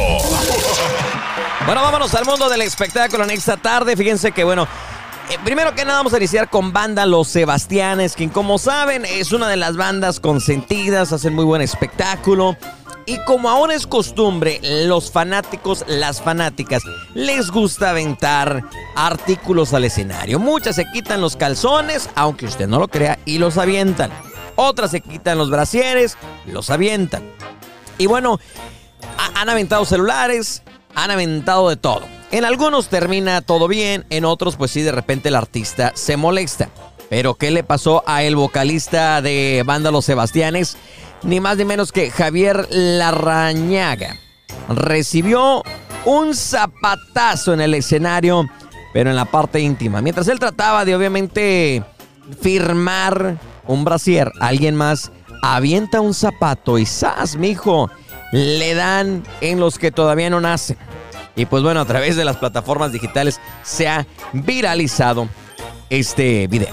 Bueno, 1.66 1.82
vámonos 1.84 2.14
al 2.16 2.26
mundo 2.26 2.50
del 2.50 2.64
espectáculo 2.64 3.24
en 3.24 3.30
esta 3.30 3.56
tarde. 3.56 3.96
Fíjense 3.96 4.34
que, 4.34 4.44
bueno, 4.44 4.68
eh, 5.32 5.38
primero 5.46 5.74
que 5.74 5.86
nada 5.86 6.00
vamos 6.00 6.14
a 6.14 6.18
iniciar 6.18 6.50
con 6.50 6.74
banda 6.74 7.06
Los 7.06 7.30
Sebastianes, 7.30 8.16
quien 8.16 8.30
como 8.30 8.58
saben 8.58 9.06
es 9.06 9.32
una 9.32 9.48
de 9.48 9.56
las 9.56 9.78
bandas 9.78 10.20
consentidas, 10.20 11.14
hacen 11.14 11.34
muy 11.34 11.46
buen 11.46 11.62
espectáculo. 11.62 12.58
Y 13.06 13.18
como 13.24 13.50
ahora 13.50 13.74
es 13.74 13.88
costumbre, 13.88 14.60
los 14.62 15.10
fanáticos, 15.10 15.86
las 15.88 16.22
fanáticas, 16.22 16.84
les 17.14 17.50
gusta 17.50 17.92
aventar 17.92 18.64
artículos 18.96 19.74
al 19.74 19.86
escenario. 19.86 20.38
Muchas 20.38 20.76
se 20.76 20.86
quitan 20.92 21.22
los 21.22 21.38
calzones, 21.38 22.10
aunque 22.16 22.46
usted 22.46 22.68
no 22.68 22.80
lo 22.80 22.90
crea, 22.90 23.18
y 23.26 23.38
los 23.38 23.58
avientan. 23.58 24.12
Otras 24.56 24.92
se 24.92 25.00
quitan 25.00 25.38
los 25.38 25.50
brasieres, 25.50 26.18
los 26.46 26.70
avientan. 26.70 27.24
Y 27.98 28.06
bueno, 28.06 28.38
han 29.36 29.50
aventado 29.50 29.86
celulares, 29.86 30.62
han 30.94 31.10
aventado 31.10 31.70
de 31.70 31.78
todo. 31.78 32.21
En 32.32 32.46
algunos 32.46 32.88
termina 32.88 33.42
todo 33.42 33.68
bien, 33.68 34.06
en 34.10 34.24
otros 34.24 34.56
pues 34.56 34.72
sí 34.72 34.82
de 34.82 34.94
repente 34.94 35.28
el 35.28 35.36
artista 35.36 35.92
se 35.96 36.16
molesta. 36.16 36.70
Pero 37.10 37.36
¿qué 37.36 37.52
le 37.52 37.62
pasó 37.62 38.04
a 38.08 38.24
el 38.24 38.38
vocalista 38.38 39.22
de 39.22 39.64
banda 39.66 39.92
Los 39.92 40.06
Sebastianes? 40.06 40.78
Ni 41.24 41.42
más 41.42 41.58
ni 41.58 41.66
menos 41.66 41.92
que 41.92 42.10
Javier 42.10 42.68
Larrañaga. 42.72 44.18
Recibió 44.70 45.62
un 46.06 46.34
zapatazo 46.34 47.54
en 47.54 47.60
el 47.60 47.74
escenario, 47.74 48.50
pero 48.94 49.10
en 49.10 49.18
la 49.18 49.26
parte 49.26 49.60
íntima. 49.60 50.02
Mientras 50.02 50.30
él 50.30 50.40
trataba 50.40 50.86
de 50.86 50.96
obviamente 50.96 51.84
firmar 52.40 53.38
un 53.68 53.84
brasier, 53.84 54.32
alguien 54.40 54.76
más 54.76 55.12
avienta 55.44 56.00
un 56.00 56.14
zapato 56.14 56.78
y 56.78 56.86
¡zas, 56.86 57.36
mijo! 57.36 57.92
Le 58.32 58.74
dan 58.74 59.24
en 59.42 59.60
los 59.60 59.78
que 59.78 59.92
todavía 59.92 60.30
no 60.30 60.40
nacen. 60.40 60.78
Y 61.42 61.48
pues 61.48 61.64
bueno, 61.64 61.80
a 61.80 61.86
través 61.86 62.16
de 62.16 62.24
las 62.24 62.38
plataformas 62.38 62.92
digitales 62.92 63.42
se 63.64 63.88
ha 63.88 64.06
viralizado 64.32 65.28
este 65.90 66.46
video. 66.46 66.70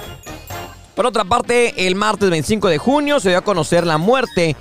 Por 0.95 1.07
otra 1.07 1.25
parte, 1.25 1.87
el 1.87 1.95
martes 1.95 2.29
25 2.29 2.69
de 2.69 2.77
junio 2.77 3.19
se 3.19 3.31
dio 3.31 3.39
a 3.39 3.43
conocer 3.43 3.87
la 3.87 3.97
muerte 3.97 4.57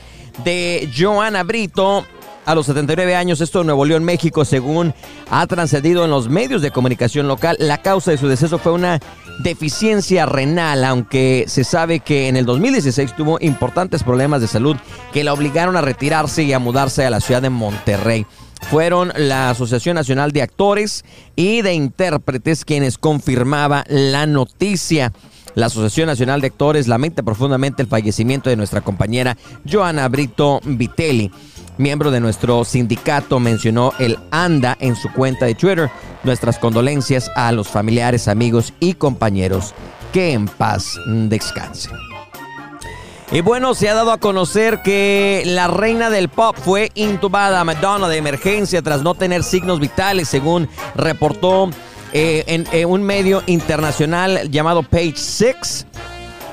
de 0.46 0.90
Joana 0.98 1.44
Brito 1.44 2.06
a 2.46 2.56
los 2.56 2.68
79 2.68 3.18
años, 3.18 3.42
esto 3.42 3.60
en 3.60 3.68
Nuevo 3.68 3.84
León, 3.84 4.06
México, 4.06 4.46
según 4.46 4.94
ha 5.30 5.46
trascendido 5.46 6.06
en 6.06 6.12
los 6.12 6.30
medios 6.30 6.62
de 6.62 6.72
comunicación 6.72 7.28
local. 7.28 7.58
La 7.60 7.82
causa 7.82 8.12
de 8.12 8.18
su 8.18 8.30
deceso 8.30 8.60
fue 8.60 8.72
una 8.72 9.02
deficiencia 9.40 10.26
renal, 10.26 10.86
aunque 10.86 11.44
se 11.50 11.66
sabe 11.66 12.00
que 12.00 12.30
en 12.30 12.38
el 12.38 12.46
2016 12.46 13.14
tuvo 13.18 13.40
importantes 13.42 14.04
problemas 14.04 14.40
de 14.40 14.48
salud 14.48 14.78
que 15.12 15.26
la 15.26 15.34
obligaron 15.34 15.76
a 15.76 15.82
retirarse 15.82 16.44
y 16.44 16.54
a 16.54 16.60
mudarse 16.60 17.06
a 17.06 17.10
la 17.10 17.20
ciudad 17.20 17.42
de 17.42 17.50
Monterrey 17.50 18.26
fueron 18.70 19.12
la 19.16 19.50
Asociación 19.50 19.96
Nacional 19.96 20.32
de 20.32 20.42
Actores 20.42 21.06
y 21.36 21.62
de 21.62 21.74
Intérpretes 21.74 22.66
quienes 22.66 22.98
confirmaba 22.98 23.84
la 23.88 24.26
noticia. 24.26 25.14
La 25.56 25.68
Asociación 25.68 26.08
Nacional 26.08 26.42
de 26.42 26.48
Actores 26.48 26.88
lamenta 26.88 27.24
profundamente 27.24 27.82
el 27.82 27.88
fallecimiento 27.88 28.50
de 28.50 28.56
nuestra 28.56 28.82
compañera 28.82 29.38
Joana 29.70 30.08
Brito 30.08 30.60
Vitelli. 30.64 31.32
Miembro 31.78 32.12
de 32.12 32.20
nuestro 32.20 32.64
sindicato 32.64 33.40
mencionó 33.40 33.94
el 34.00 34.18
ANDA 34.32 34.78
en 34.80 34.96
su 34.96 35.12
cuenta 35.12 35.46
de 35.46 35.56
Twitter. 35.56 35.90
Nuestras 36.24 36.58
condolencias 36.58 37.32
a 37.36 37.52
los 37.52 37.68
familiares, 37.68 38.28
amigos 38.28 38.74
y 38.80 38.94
compañeros. 38.94 39.74
Que 40.12 40.34
en 40.34 40.48
paz 40.48 41.00
descansen. 41.06 42.07
Y 43.32 43.42
bueno, 43.42 43.76
se 43.76 43.90
ha 43.90 43.94
dado 43.94 44.12
a 44.12 44.20
conocer 44.20 44.82
que 44.82 45.44
la 45.46 45.68
reina 45.68 46.10
del 46.10 46.30
pop 46.30 46.56
fue 46.58 46.92
intubada 46.96 47.60
a 47.60 47.66
Madonna 47.66 48.08
de 48.08 48.18
emergencia 48.18 48.82
tras 48.82 49.04
no 49.04 49.16
tener 49.16 49.44
signos 49.44 49.82
vitales, 49.82 50.30
según 50.30 50.70
reportó 50.96 51.70
eh, 52.14 52.46
en, 52.48 52.66
en, 52.72 52.88
un 52.88 53.04
medio 53.04 53.44
internacional 53.48 54.50
llamado 54.50 54.82
Page 54.82 55.18
Six. 55.18 55.86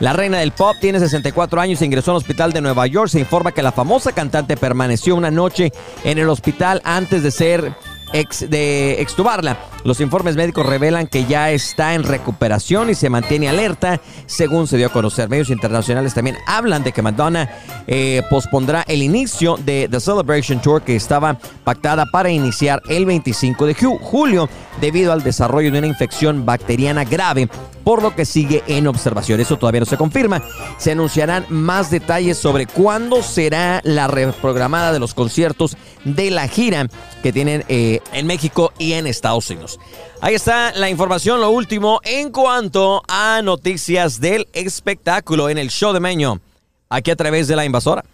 La 0.00 0.12
reina 0.12 0.38
del 0.38 0.50
pop 0.50 0.74
tiene 0.80 0.98
64 0.98 1.60
años 1.60 1.80
e 1.80 1.84
ingresó 1.84 2.10
al 2.10 2.16
hospital 2.16 2.52
de 2.52 2.60
Nueva 2.60 2.88
York. 2.88 3.08
Se 3.08 3.20
informa 3.20 3.52
que 3.52 3.62
la 3.62 3.70
famosa 3.70 4.10
cantante 4.10 4.56
permaneció 4.56 5.14
una 5.14 5.30
noche 5.30 5.72
en 6.02 6.18
el 6.18 6.28
hospital 6.28 6.82
antes 6.84 7.22
de 7.22 7.30
ser 7.30 7.72
ex, 8.14 8.48
de 8.48 9.02
extubarla. 9.02 9.58
Los 9.84 10.00
informes 10.00 10.36
médicos 10.36 10.64
revelan 10.64 11.06
que 11.06 11.26
ya 11.26 11.50
está 11.50 11.94
en 11.94 12.04
recuperación 12.04 12.88
y 12.88 12.94
se 12.94 13.10
mantiene 13.10 13.48
alerta, 13.48 14.00
según 14.24 14.66
se 14.66 14.78
dio 14.78 14.86
a 14.86 14.92
conocer. 14.92 15.28
Medios 15.28 15.50
internacionales 15.50 16.14
también 16.14 16.36
hablan 16.46 16.82
de 16.82 16.92
que 16.92 17.02
Madonna 17.02 17.50
eh, 17.86 18.22
pospondrá 18.30 18.84
el 18.88 19.02
inicio 19.02 19.56
de 19.58 19.88
The 19.90 20.00
Celebration 20.00 20.62
Tour 20.62 20.82
que 20.82 20.96
estaba 20.96 21.38
pactada 21.64 22.06
para 22.06 22.30
iniciar 22.30 22.80
el 22.88 23.04
25 23.04 23.66
de 23.66 23.74
julio 23.74 24.48
debido 24.80 25.12
al 25.12 25.22
desarrollo 25.22 25.70
de 25.70 25.78
una 25.78 25.86
infección 25.86 26.46
bacteriana 26.46 27.04
grave, 27.04 27.48
por 27.84 28.02
lo 28.02 28.14
que 28.14 28.24
sigue 28.24 28.62
en 28.66 28.86
observación. 28.86 29.40
Eso 29.40 29.58
todavía 29.58 29.80
no 29.80 29.86
se 29.86 29.96
confirma. 29.96 30.42
Se 30.78 30.92
anunciarán 30.92 31.44
más 31.48 31.90
detalles 31.90 32.38
sobre 32.38 32.66
cuándo 32.66 33.22
será 33.22 33.80
la 33.84 34.06
reprogramada 34.06 34.92
de 34.92 34.98
los 34.98 35.14
conciertos 35.14 35.76
de 36.04 36.30
la 36.30 36.48
gira 36.48 36.88
que 37.22 37.32
tienen 37.32 37.64
eh, 37.68 38.00
en 38.12 38.26
México 38.26 38.72
y 38.78 38.92
en 38.94 39.06
Estados 39.06 39.50
Unidos. 39.50 39.78
Ahí 40.20 40.34
está 40.34 40.72
la 40.72 40.88
información, 40.90 41.40
lo 41.40 41.50
último 41.50 42.00
en 42.04 42.30
cuanto 42.30 43.02
a 43.08 43.40
noticias 43.42 44.20
del 44.20 44.48
espectáculo 44.52 45.48
en 45.48 45.58
el 45.58 45.70
show 45.70 45.92
de 45.92 46.00
Meño, 46.00 46.40
aquí 46.88 47.10
a 47.10 47.16
través 47.16 47.48
de 47.48 47.56
la 47.56 47.64
invasora. 47.64 48.04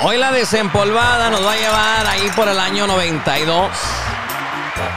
Hoy 0.00 0.18
la 0.18 0.32
desempolvada 0.32 1.30
nos 1.30 1.44
va 1.44 1.52
a 1.52 1.56
llevar 1.56 2.06
ahí 2.06 2.30
por 2.34 2.48
el 2.48 2.58
año 2.58 2.86
92 2.86 3.70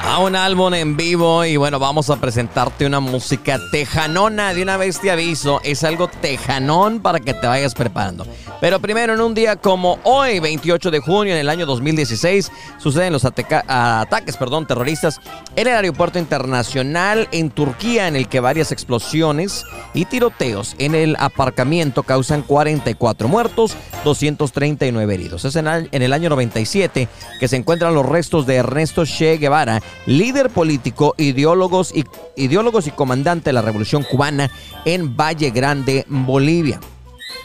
a 0.03 0.19
un 0.19 0.35
álbum 0.35 0.73
en 0.73 0.97
vivo 0.97 1.45
y 1.45 1.55
bueno, 1.57 1.79
vamos 1.79 2.09
a 2.09 2.17
presentarte 2.17 2.85
una 2.85 2.99
música 2.99 3.59
tejanona. 3.71 4.53
De 4.53 4.63
una 4.63 4.77
vez 4.77 4.99
te 4.99 5.11
aviso, 5.11 5.61
es 5.63 5.83
algo 5.83 6.07
tejanón 6.07 6.99
para 6.99 7.19
que 7.19 7.33
te 7.33 7.47
vayas 7.47 7.75
preparando. 7.75 8.25
Pero 8.59 8.79
primero, 8.79 9.13
en 9.13 9.21
un 9.21 9.33
día 9.33 9.55
como 9.55 9.99
hoy, 10.03 10.39
28 10.39 10.91
de 10.91 10.99
junio, 10.99 11.33
en 11.33 11.39
el 11.39 11.49
año 11.49 11.65
2016, 11.65 12.51
suceden 12.77 13.13
los 13.13 13.23
ataques 13.23 14.37
perdón, 14.37 14.67
terroristas 14.67 15.21
en 15.55 15.67
el 15.67 15.75
aeropuerto 15.75 16.19
internacional 16.19 17.27
en 17.31 17.49
Turquía, 17.51 18.07
en 18.07 18.15
el 18.15 18.27
que 18.27 18.39
varias 18.39 18.71
explosiones 18.71 19.65
y 19.93 20.05
tiroteos 20.05 20.75
en 20.77 20.95
el 20.95 21.15
aparcamiento 21.19 22.03
causan 22.03 22.41
44 22.41 23.27
muertos, 23.27 23.75
239 24.03 25.13
heridos. 25.13 25.45
Es 25.45 25.55
en 25.55 25.67
el 25.67 26.13
año 26.13 26.29
97 26.29 27.07
que 27.39 27.47
se 27.47 27.55
encuentran 27.55 27.93
los 27.93 28.05
restos 28.05 28.45
de 28.45 28.55
Ernesto 28.55 29.05
Che 29.05 29.37
Guevara, 29.37 29.68
líder 30.05 30.49
político, 30.49 31.15
ideólogos 31.17 31.93
y, 31.95 32.05
ideólogos 32.35 32.87
y 32.87 32.91
comandante 32.91 33.49
de 33.49 33.53
la 33.53 33.61
Revolución 33.61 34.03
Cubana 34.03 34.49
en 34.85 35.15
Valle 35.15 35.51
Grande, 35.51 36.05
Bolivia. 36.07 36.79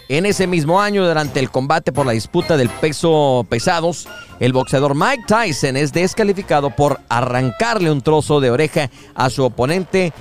En 0.09 0.26
ese 0.26 0.47
mismo 0.47 0.81
año, 0.81 1.07
durante 1.07 1.40
el 1.40 1.50
combate 1.50 1.90
por 1.90 2.04
la 2.04 2.12
disputa 2.12 2.57
del 2.59 2.69
peso 2.69 3.47
pesados, 3.49 4.07
el 4.38 4.52
boxeador 4.52 4.95
Mike 4.95 5.25
Tyson 5.26 5.76
es 5.76 5.93
descalificado 5.93 6.71
por 6.71 7.00
arrancarle 7.09 7.90
un 7.90 8.02
trozo 8.02 8.40
de 8.40 8.50
oreja 8.50 8.90
a 9.14 9.31
su 9.31 9.45
oponente 9.45 10.12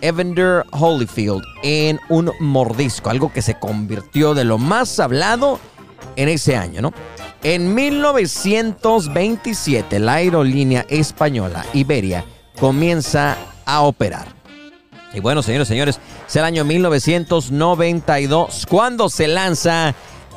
Evander 0.00 0.64
Holyfield 0.70 1.42
en 1.62 1.98
un 2.10 2.30
mordisco, 2.38 3.10
algo 3.10 3.32
que 3.32 3.42
se 3.42 3.58
convirtió 3.58 4.34
de 4.34 4.44
lo 4.44 4.58
más 4.58 5.00
hablado 5.00 5.58
en 6.16 6.28
ese 6.28 6.56
año, 6.56 6.82
¿no? 6.82 6.92
En 7.44 7.74
1927, 7.74 9.98
la 9.98 10.14
aerolínea 10.14 10.86
española 10.88 11.66
Iberia 11.74 12.24
comienza 12.58 13.36
a 13.66 13.82
operar. 13.82 14.28
Y 15.12 15.20
bueno, 15.20 15.42
señores, 15.42 15.68
señores, 15.68 16.00
es 16.26 16.36
el 16.36 16.44
año 16.44 16.64
1992 16.64 18.64
cuando 18.66 19.10
se 19.10 19.28
lanza 19.28 19.94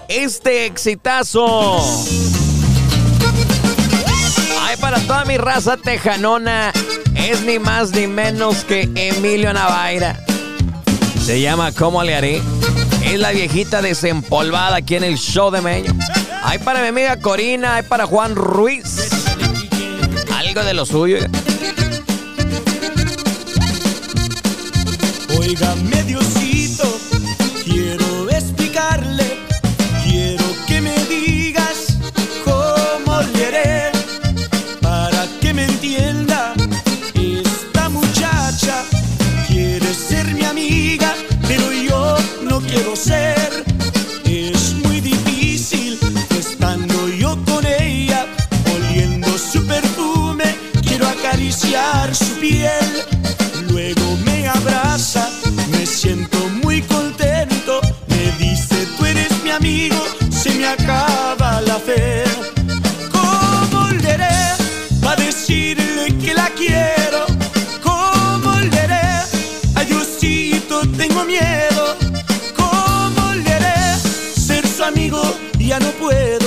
este 0.09 0.65
exitazo. 0.65 1.81
Ay, 4.63 4.75
para 4.81 4.99
toda 4.99 5.23
mi 5.23 5.37
raza 5.37 5.77
tejanona, 5.77 6.73
es 7.15 7.41
ni 7.43 7.57
más 7.57 7.91
ni 7.91 8.07
menos 8.07 8.65
que 8.65 8.89
Emilio 8.95 9.53
Navaira. 9.53 10.19
Se 11.25 11.39
llama 11.39 11.71
¿Cómo 11.71 12.03
le 12.03 12.15
haré? 12.15 12.41
Es 13.01 13.17
la 13.17 13.31
viejita 13.31 13.81
desempolvada 13.81 14.75
aquí 14.75 14.95
en 14.95 15.05
el 15.05 15.17
show 15.17 15.51
de 15.51 15.61
Meño. 15.61 15.93
Hay 16.43 16.59
para 16.59 16.81
mi 16.81 16.87
amiga 16.87 17.17
Corina, 17.17 17.75
hay 17.75 17.83
para 17.83 18.05
Juan 18.05 18.35
Ruiz. 18.35 19.09
Algo 20.35 20.63
de 20.63 20.73
lo 20.73 20.85
suyo. 20.85 21.17
Oiga, 25.39 25.75
Diosito, 26.05 26.99
quiero 27.63 28.29
explicarle, 28.29 29.39
quiero 30.03 30.45
que 30.67 30.81
me 30.81 30.95
digas 31.05 31.97
cómo 32.43 33.21
le 33.33 33.45
haré 33.45 33.91
para 34.81 35.25
que 35.41 35.53
me 35.53 35.65
entienda. 35.65 36.53
Esta 37.13 37.89
muchacha 37.89 38.83
quiere 39.47 39.93
ser 39.93 40.25
mi 40.33 40.43
amiga 40.43 41.13
quiero 42.67 42.95
ser. 42.95 43.36
Su 51.51 52.35
piel. 52.39 53.05
Luego 53.69 54.17
me 54.25 54.47
abraza, 54.47 55.29
me 55.71 55.85
siento 55.85 56.37
muy 56.63 56.81
contento, 56.81 57.79
me 58.07 58.31
dice 58.37 58.87
tú 58.97 59.05
eres 59.05 59.31
mi 59.43 59.51
amigo, 59.51 59.95
se 60.29 60.51
me 60.51 60.67
acaba 60.67 61.61
la 61.61 61.77
fe. 61.79 62.23
¿Cómo 63.11 63.89
le 64.01 64.11
haré 64.11 64.55
para 65.01 65.23
decirle 65.23 66.17
que 66.17 66.33
la 66.33 66.49
quiero? 66.49 67.25
¿Cómo 67.81 68.51
le 68.59 68.79
haré? 68.79 69.07
Tengo 70.97 71.25
miedo. 71.25 71.95
¿Cómo 72.55 73.33
le 73.35 73.53
haré? 73.53 73.99
Ser 74.35 74.67
su 74.67 74.83
amigo 74.83 75.21
ya 75.59 75.79
no 75.79 75.91
puedo. 75.91 76.46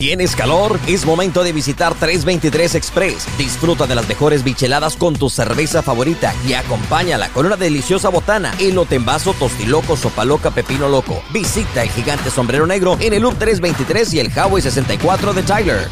¿Tienes 0.00 0.34
calor? 0.34 0.80
Es 0.86 1.04
momento 1.04 1.44
de 1.44 1.52
visitar 1.52 1.92
323 1.92 2.74
Express. 2.74 3.26
Disfruta 3.36 3.86
de 3.86 3.94
las 3.94 4.08
mejores 4.08 4.42
bicheladas 4.42 4.96
con 4.96 5.14
tu 5.14 5.28
cerveza 5.28 5.82
favorita 5.82 6.32
y 6.48 6.54
acompáñala 6.54 7.28
con 7.28 7.44
una 7.44 7.56
deliciosa 7.56 8.08
botana, 8.08 8.54
elote 8.58 8.94
en 8.94 9.04
vaso, 9.04 9.34
tostiloco, 9.34 9.98
sopa 9.98 10.24
loca, 10.24 10.52
pepino 10.52 10.88
loco. 10.88 11.22
Visita 11.34 11.82
el 11.82 11.90
gigante 11.90 12.30
sombrero 12.30 12.66
negro 12.66 12.96
en 12.98 13.12
el 13.12 13.20
Loop 13.20 13.36
323 13.38 14.14
y 14.14 14.20
el 14.20 14.30
Highway 14.30 14.62
64 14.62 15.34
de 15.34 15.42
Tyler. 15.42 15.88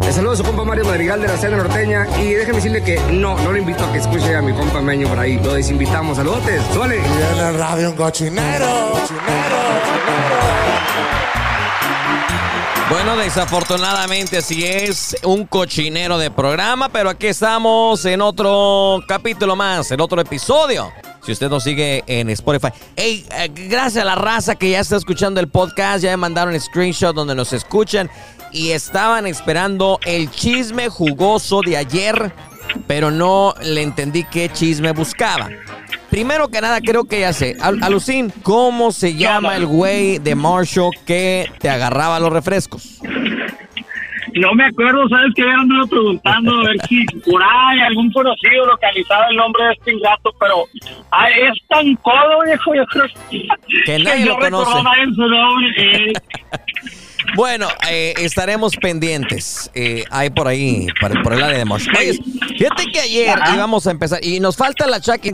Le 0.00 0.12
saludo 0.12 0.34
a 0.34 0.36
su 0.36 0.44
compa 0.44 0.62
Mario 0.62 0.84
Madrigal 0.84 1.20
de 1.20 1.26
la 1.26 1.36
Cena 1.36 1.56
Norteña 1.56 2.06
y 2.20 2.34
déjeme 2.34 2.58
decirle 2.58 2.84
que 2.84 3.00
no, 3.10 3.36
no 3.40 3.50
le 3.50 3.58
invito 3.58 3.84
a 3.84 3.90
que 3.90 3.98
escuche 3.98 4.36
a 4.36 4.42
mi 4.42 4.52
compa 4.52 4.80
Meño 4.80 5.08
por 5.08 5.18
ahí. 5.18 5.40
Lo 5.42 5.54
desinvitamos. 5.54 6.18
Saludotes, 6.18 6.62
suele. 6.72 6.98
Y 6.98 7.36
en 7.36 7.46
el 7.46 7.58
radio 7.58 7.90
un 7.90 7.96
cochinero, 7.96 8.92
cochinero, 8.92 9.58
Bueno, 12.90 13.18
desafortunadamente 13.18 14.38
así 14.38 14.64
es, 14.64 15.14
un 15.22 15.44
cochinero 15.44 16.16
de 16.16 16.30
programa, 16.30 16.88
pero 16.88 17.10
aquí 17.10 17.26
estamos 17.26 18.02
en 18.06 18.22
otro 18.22 19.02
capítulo 19.06 19.54
más, 19.56 19.90
en 19.90 20.00
otro 20.00 20.18
episodio. 20.20 20.90
Si 21.22 21.32
usted 21.32 21.50
nos 21.50 21.64
sigue 21.64 22.02
en 22.06 22.30
Spotify. 22.30 22.68
Hey, 22.96 23.26
eh, 23.36 23.50
gracias 23.52 24.02
a 24.02 24.06
la 24.06 24.14
raza 24.14 24.54
que 24.54 24.70
ya 24.70 24.80
está 24.80 24.96
escuchando 24.96 25.38
el 25.38 25.48
podcast, 25.48 26.02
ya 26.02 26.10
me 26.12 26.16
mandaron 26.16 26.58
screenshot 26.58 27.14
donde 27.14 27.34
nos 27.34 27.52
escuchan 27.52 28.08
y 28.52 28.70
estaban 28.70 29.26
esperando 29.26 30.00
el 30.06 30.30
chisme 30.30 30.88
jugoso 30.88 31.60
de 31.60 31.76
ayer, 31.76 32.32
pero 32.86 33.10
no 33.10 33.54
le 33.60 33.82
entendí 33.82 34.24
qué 34.24 34.48
chisme 34.50 34.92
buscaba. 34.92 35.50
Primero 36.10 36.48
que 36.48 36.60
nada, 36.60 36.80
creo 36.80 37.04
que 37.04 37.20
ya 37.20 37.32
sé. 37.32 37.56
Al 37.60 37.82
Alucín, 37.82 38.32
¿cómo 38.42 38.92
se 38.92 39.14
llama 39.14 39.56
el 39.56 39.66
güey 39.66 40.18
de 40.18 40.34
Marshall 40.34 40.90
que 41.06 41.46
te 41.58 41.68
agarraba 41.68 42.18
los 42.18 42.32
refrescos? 42.32 43.00
No 44.34 44.52
me 44.54 44.66
acuerdo, 44.66 45.08
¿sabes 45.08 45.32
que 45.34 45.42
Ya 45.42 45.52
ando 45.52 45.86
preguntando 45.88 46.52
a 46.60 46.64
ver 46.64 46.76
si 46.88 47.04
por 47.28 47.42
ahí 47.42 47.80
algún 47.80 48.12
conocido 48.12 48.66
localizaba 48.66 49.26
el 49.30 49.36
nombre 49.36 49.64
de 49.64 49.72
este 49.72 49.92
ingrato, 49.92 50.32
pero 50.38 50.64
ay, 51.10 51.32
es 51.50 51.66
tan 51.68 51.94
codo, 51.96 52.44
viejo, 52.46 52.74
yo 52.74 52.86
creo 52.86 53.06
Que 53.84 53.98
nadie 53.98 54.26
yo 54.26 54.34
lo 54.34 54.38
conoce. 54.38 54.64
recordaba 54.70 54.96
en 55.02 55.14
su 55.14 55.22
nombre. 55.26 55.70
eh. 55.78 56.12
Bueno, 57.36 57.68
eh, 57.88 58.14
estaremos 58.18 58.76
pendientes. 58.76 59.70
Eh, 59.74 60.04
hay 60.10 60.30
por 60.30 60.48
ahí, 60.48 60.86
por, 61.00 61.22
por 61.22 61.32
el 61.34 61.42
área 61.42 61.58
de 61.58 61.64
Marshall. 61.64 61.96
Oye, 61.98 62.18
fíjate 62.56 62.84
que 62.92 63.00
ayer 63.00 63.38
íbamos 63.54 63.86
a 63.86 63.90
empezar 63.90 64.24
y 64.24 64.40
nos 64.40 64.56
falta 64.56 64.86
la 64.86 65.00
Chucky. 65.00 65.32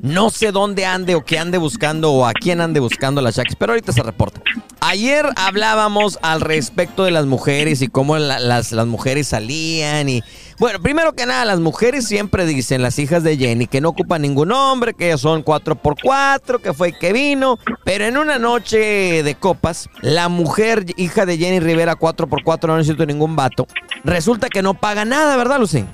No 0.00 0.30
sé 0.30 0.50
dónde 0.52 0.84
ande 0.86 1.14
o 1.14 1.24
qué 1.24 1.38
ande 1.38 1.58
buscando 1.58 2.12
o 2.12 2.26
a 2.26 2.32
quién 2.32 2.60
ande 2.60 2.80
buscando 2.80 3.20
la 3.20 3.32
Chucky, 3.32 3.54
pero 3.58 3.72
ahorita 3.72 3.92
se 3.92 4.02
reporta. 4.02 4.40
Ayer 4.80 5.26
hablábamos 5.36 6.18
al 6.22 6.40
respecto 6.40 7.04
de 7.04 7.10
las 7.12 7.26
mujeres 7.26 7.82
y 7.82 7.88
cómo 7.88 8.16
la- 8.18 8.40
las, 8.40 8.72
las 8.72 8.86
mujeres 8.86 9.28
salían 9.28 10.08
y... 10.08 10.22
Bueno, 10.62 10.80
primero 10.80 11.12
que 11.14 11.26
nada, 11.26 11.44
las 11.44 11.58
mujeres 11.58 12.06
siempre 12.06 12.46
dicen, 12.46 12.82
las 12.82 12.96
hijas 13.00 13.24
de 13.24 13.36
Jenny, 13.36 13.66
que 13.66 13.80
no 13.80 13.88
ocupan 13.88 14.22
ningún 14.22 14.52
hombre, 14.52 14.94
que 14.94 15.18
son 15.18 15.44
4x4, 15.44 16.60
que 16.60 16.72
fue 16.72 16.92
que 16.92 17.12
vino. 17.12 17.58
Pero 17.84 18.04
en 18.04 18.16
una 18.16 18.38
noche 18.38 19.24
de 19.24 19.34
copas, 19.34 19.90
la 20.02 20.28
mujer 20.28 20.86
hija 20.96 21.26
de 21.26 21.36
Jenny 21.36 21.58
Rivera 21.58 21.98
4x4, 21.98 22.68
no 22.68 22.76
necesito 22.76 23.04
ningún 23.04 23.34
vato, 23.34 23.66
resulta 24.04 24.48
que 24.48 24.62
no 24.62 24.74
paga 24.74 25.04
nada, 25.04 25.36
¿verdad, 25.36 25.58
Lucín? 25.58 25.88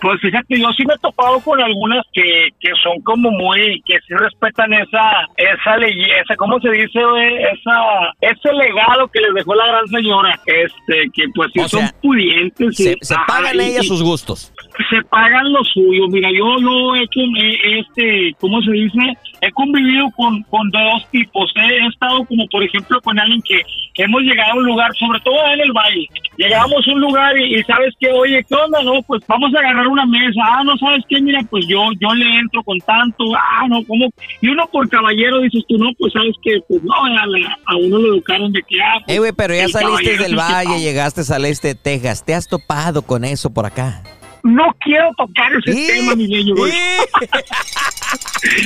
Pues 0.00 0.20
fíjate, 0.20 0.58
yo 0.60 0.68
sí 0.76 0.84
me 0.86 0.94
he 0.94 0.98
topado 0.98 1.40
con 1.40 1.60
algunas 1.60 2.04
que, 2.12 2.48
que 2.60 2.70
son 2.82 3.00
como 3.02 3.30
muy, 3.30 3.82
que 3.86 3.94
sí 4.06 4.14
respetan 4.14 4.72
esa, 4.74 5.10
esa 5.36 5.76
ley, 5.78 5.94
esa, 6.22 6.36
¿cómo 6.36 6.60
se 6.60 6.70
dice, 6.70 7.02
güey? 7.04 7.34
Esa, 7.44 8.12
ese 8.20 8.52
legado 8.52 9.08
que 9.08 9.20
les 9.20 9.34
dejó 9.34 9.54
la 9.54 9.66
gran 9.66 9.86
señora, 9.88 10.38
este, 10.46 11.04
que 11.14 11.24
pues 11.34 11.50
sí 11.54 11.60
O 11.60 11.68
son 11.68 11.80
sea, 11.80 11.94
pudientes. 12.02 12.76
Se, 12.76 12.92
y- 12.92 12.96
se 13.00 13.14
pagan 13.26 13.60
ellas 13.60 13.86
sus 13.86 14.02
gustos. 14.02 14.52
Se 14.90 15.02
pagan 15.08 15.52
lo 15.52 15.64
suyo, 15.64 16.06
mira, 16.08 16.28
yo, 16.30 16.44
yo 16.60 16.94
he 16.94 17.02
hecho, 17.02 17.20
este, 17.80 18.34
¿cómo 18.40 18.60
se 18.62 18.72
dice? 18.72 18.98
He 19.40 19.50
convivido 19.52 20.10
con, 20.16 20.42
con 20.44 20.68
dos 20.70 21.06
tipos, 21.10 21.50
he, 21.56 21.86
estado 21.86 22.24
como, 22.26 22.46
por 22.48 22.62
ejemplo, 22.62 23.00
con 23.00 23.18
alguien 23.18 23.40
que 23.42 23.60
hemos 24.02 24.20
llegado 24.22 24.52
a 24.52 24.56
un 24.56 24.64
lugar, 24.66 24.90
sobre 24.98 25.18
todo 25.20 25.34
en 25.54 25.60
el 25.60 25.72
valle, 25.72 26.06
llegamos 26.36 26.86
a 26.86 26.92
un 26.92 27.00
lugar 27.00 27.38
y, 27.38 27.54
y 27.58 27.62
sabes 27.62 27.94
que, 27.98 28.10
oye, 28.10 28.44
¿qué 28.46 28.54
onda? 28.54 28.82
No, 28.82 29.00
pues 29.06 29.22
vamos 29.26 29.50
a 29.54 29.58
agarrar 29.60 29.88
una 29.88 30.04
mesa, 30.04 30.40
ah, 30.44 30.62
no, 30.64 30.76
¿sabes 30.76 31.02
qué? 31.08 31.20
Mira, 31.22 31.40
pues 31.50 31.66
yo, 31.66 31.80
yo 31.98 32.14
le 32.14 32.38
entro 32.38 32.62
con 32.62 32.78
tanto, 32.80 33.24
ah, 33.34 33.66
no, 33.68 33.82
¿cómo? 33.84 34.08
Y 34.42 34.48
uno 34.48 34.66
por 34.70 34.88
caballero 34.90 35.40
dices 35.40 35.64
tú, 35.68 35.78
no, 35.78 35.88
pues 35.98 36.12
sabes 36.12 36.34
que, 36.42 36.58
pues 36.68 36.82
no, 36.82 36.92
a, 36.94 37.26
la- 37.26 37.58
a 37.66 37.76
uno 37.76 37.98
lo 37.98 38.08
educaron 38.14 38.52
de 38.52 38.62
que, 38.62 38.80
ah, 38.82 38.98
pues, 39.04 39.16
Eh, 39.16 39.18
güey, 39.20 39.32
pero 39.32 39.54
ya 39.54 39.68
saliste 39.68 40.18
del 40.18 40.36
valle, 40.36 40.80
llegaste 40.80 41.22
al 41.32 41.44
este 41.46 41.68
de 41.68 41.74
Texas. 41.76 42.24
¿Te 42.26 42.34
has 42.34 42.46
topado 42.46 43.00
con 43.02 43.24
eso 43.24 43.52
por 43.52 43.64
acá? 43.64 44.02
No 44.46 44.64
quiero 44.80 45.10
tocar 45.16 45.50
ese 45.64 45.76
¡Y! 45.78 45.86
tema, 45.88 46.14
mi 46.14 46.28
niño. 46.28 46.54
¡Y! 46.68 46.70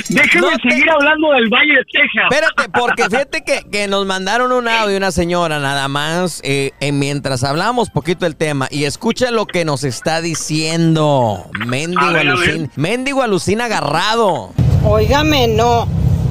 Déjame 0.09 0.41
No 0.51 0.57
te- 0.57 0.69
seguir 0.69 0.89
hablando 0.89 1.31
del 1.31 1.49
Valle 1.49 1.73
de 1.73 1.83
Texas. 1.91 2.23
Espérate, 2.29 2.69
porque 2.79 3.03
fíjate 3.05 3.43
que, 3.43 3.63
que 3.71 3.87
nos 3.87 4.05
mandaron 4.05 4.51
un 4.51 4.67
audio 4.67 4.89
de 4.91 4.97
una 4.97 5.11
señora 5.11 5.59
nada 5.59 5.87
más 5.87 6.41
eh, 6.43 6.71
eh, 6.79 6.91
mientras 6.91 7.43
hablábamos 7.43 7.89
poquito 7.89 8.25
del 8.25 8.35
tema 8.35 8.67
y 8.69 8.83
escucha 8.83 9.31
lo 9.31 9.45
que 9.47 9.65
nos 9.65 9.83
está 9.83 10.21
diciendo. 10.21 11.45
Mendigo 11.65 12.05
ver, 12.13 12.27
alucin, 12.27 12.71
mendigo 12.75 13.23
alucina 13.23 13.65
agarrado. 13.65 14.53
Óigame, 14.83 15.47
no. 15.47 15.87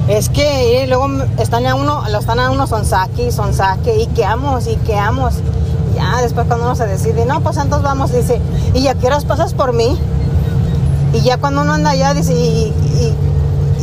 Es 0.07 0.29
que 0.29 0.83
eh, 0.83 0.87
luego 0.87 1.09
están 1.39 1.65
a 1.65 1.75
uno, 1.75 2.03
lo 2.09 2.19
están 2.19 2.39
a 2.39 2.49
uno 2.51 2.67
son 2.67 2.85
saque, 2.85 3.31
son 3.31 3.53
saque, 3.53 3.93
y 3.97 4.07
queamos, 4.15 4.67
y 4.67 4.75
queamos. 4.85 5.35
Ya 5.95 6.21
después 6.21 6.47
cuando 6.47 6.65
uno 6.65 6.75
se 6.75 6.85
decide, 6.85 7.25
no, 7.25 7.41
pues 7.41 7.57
entonces 7.57 7.83
vamos, 7.83 8.11
dice, 8.11 8.41
¿y 8.73 8.87
a 8.87 8.95
qué 8.95 9.07
horas 9.07 9.25
pasas 9.25 9.53
por 9.53 9.73
mí? 9.73 9.97
Y 11.13 11.21
ya 11.21 11.37
cuando 11.37 11.61
uno 11.61 11.73
anda 11.73 11.91
allá, 11.91 12.13
dice, 12.13 12.33
¿y, 12.33 12.73
y, 12.99 13.15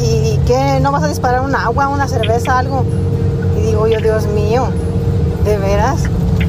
y 0.03 0.41
qué? 0.47 0.81
¿No 0.81 0.93
vas 0.93 1.03
a 1.03 1.09
disparar 1.09 1.43
un 1.43 1.55
agua, 1.55 1.89
una 1.89 2.09
cerveza, 2.09 2.59
algo? 2.59 2.85
Y 3.57 3.67
digo 3.67 3.87
yo, 3.87 4.01
Dios 4.01 4.27
mío, 4.27 4.69
¿de 5.45 5.59
veras? 5.59 6.01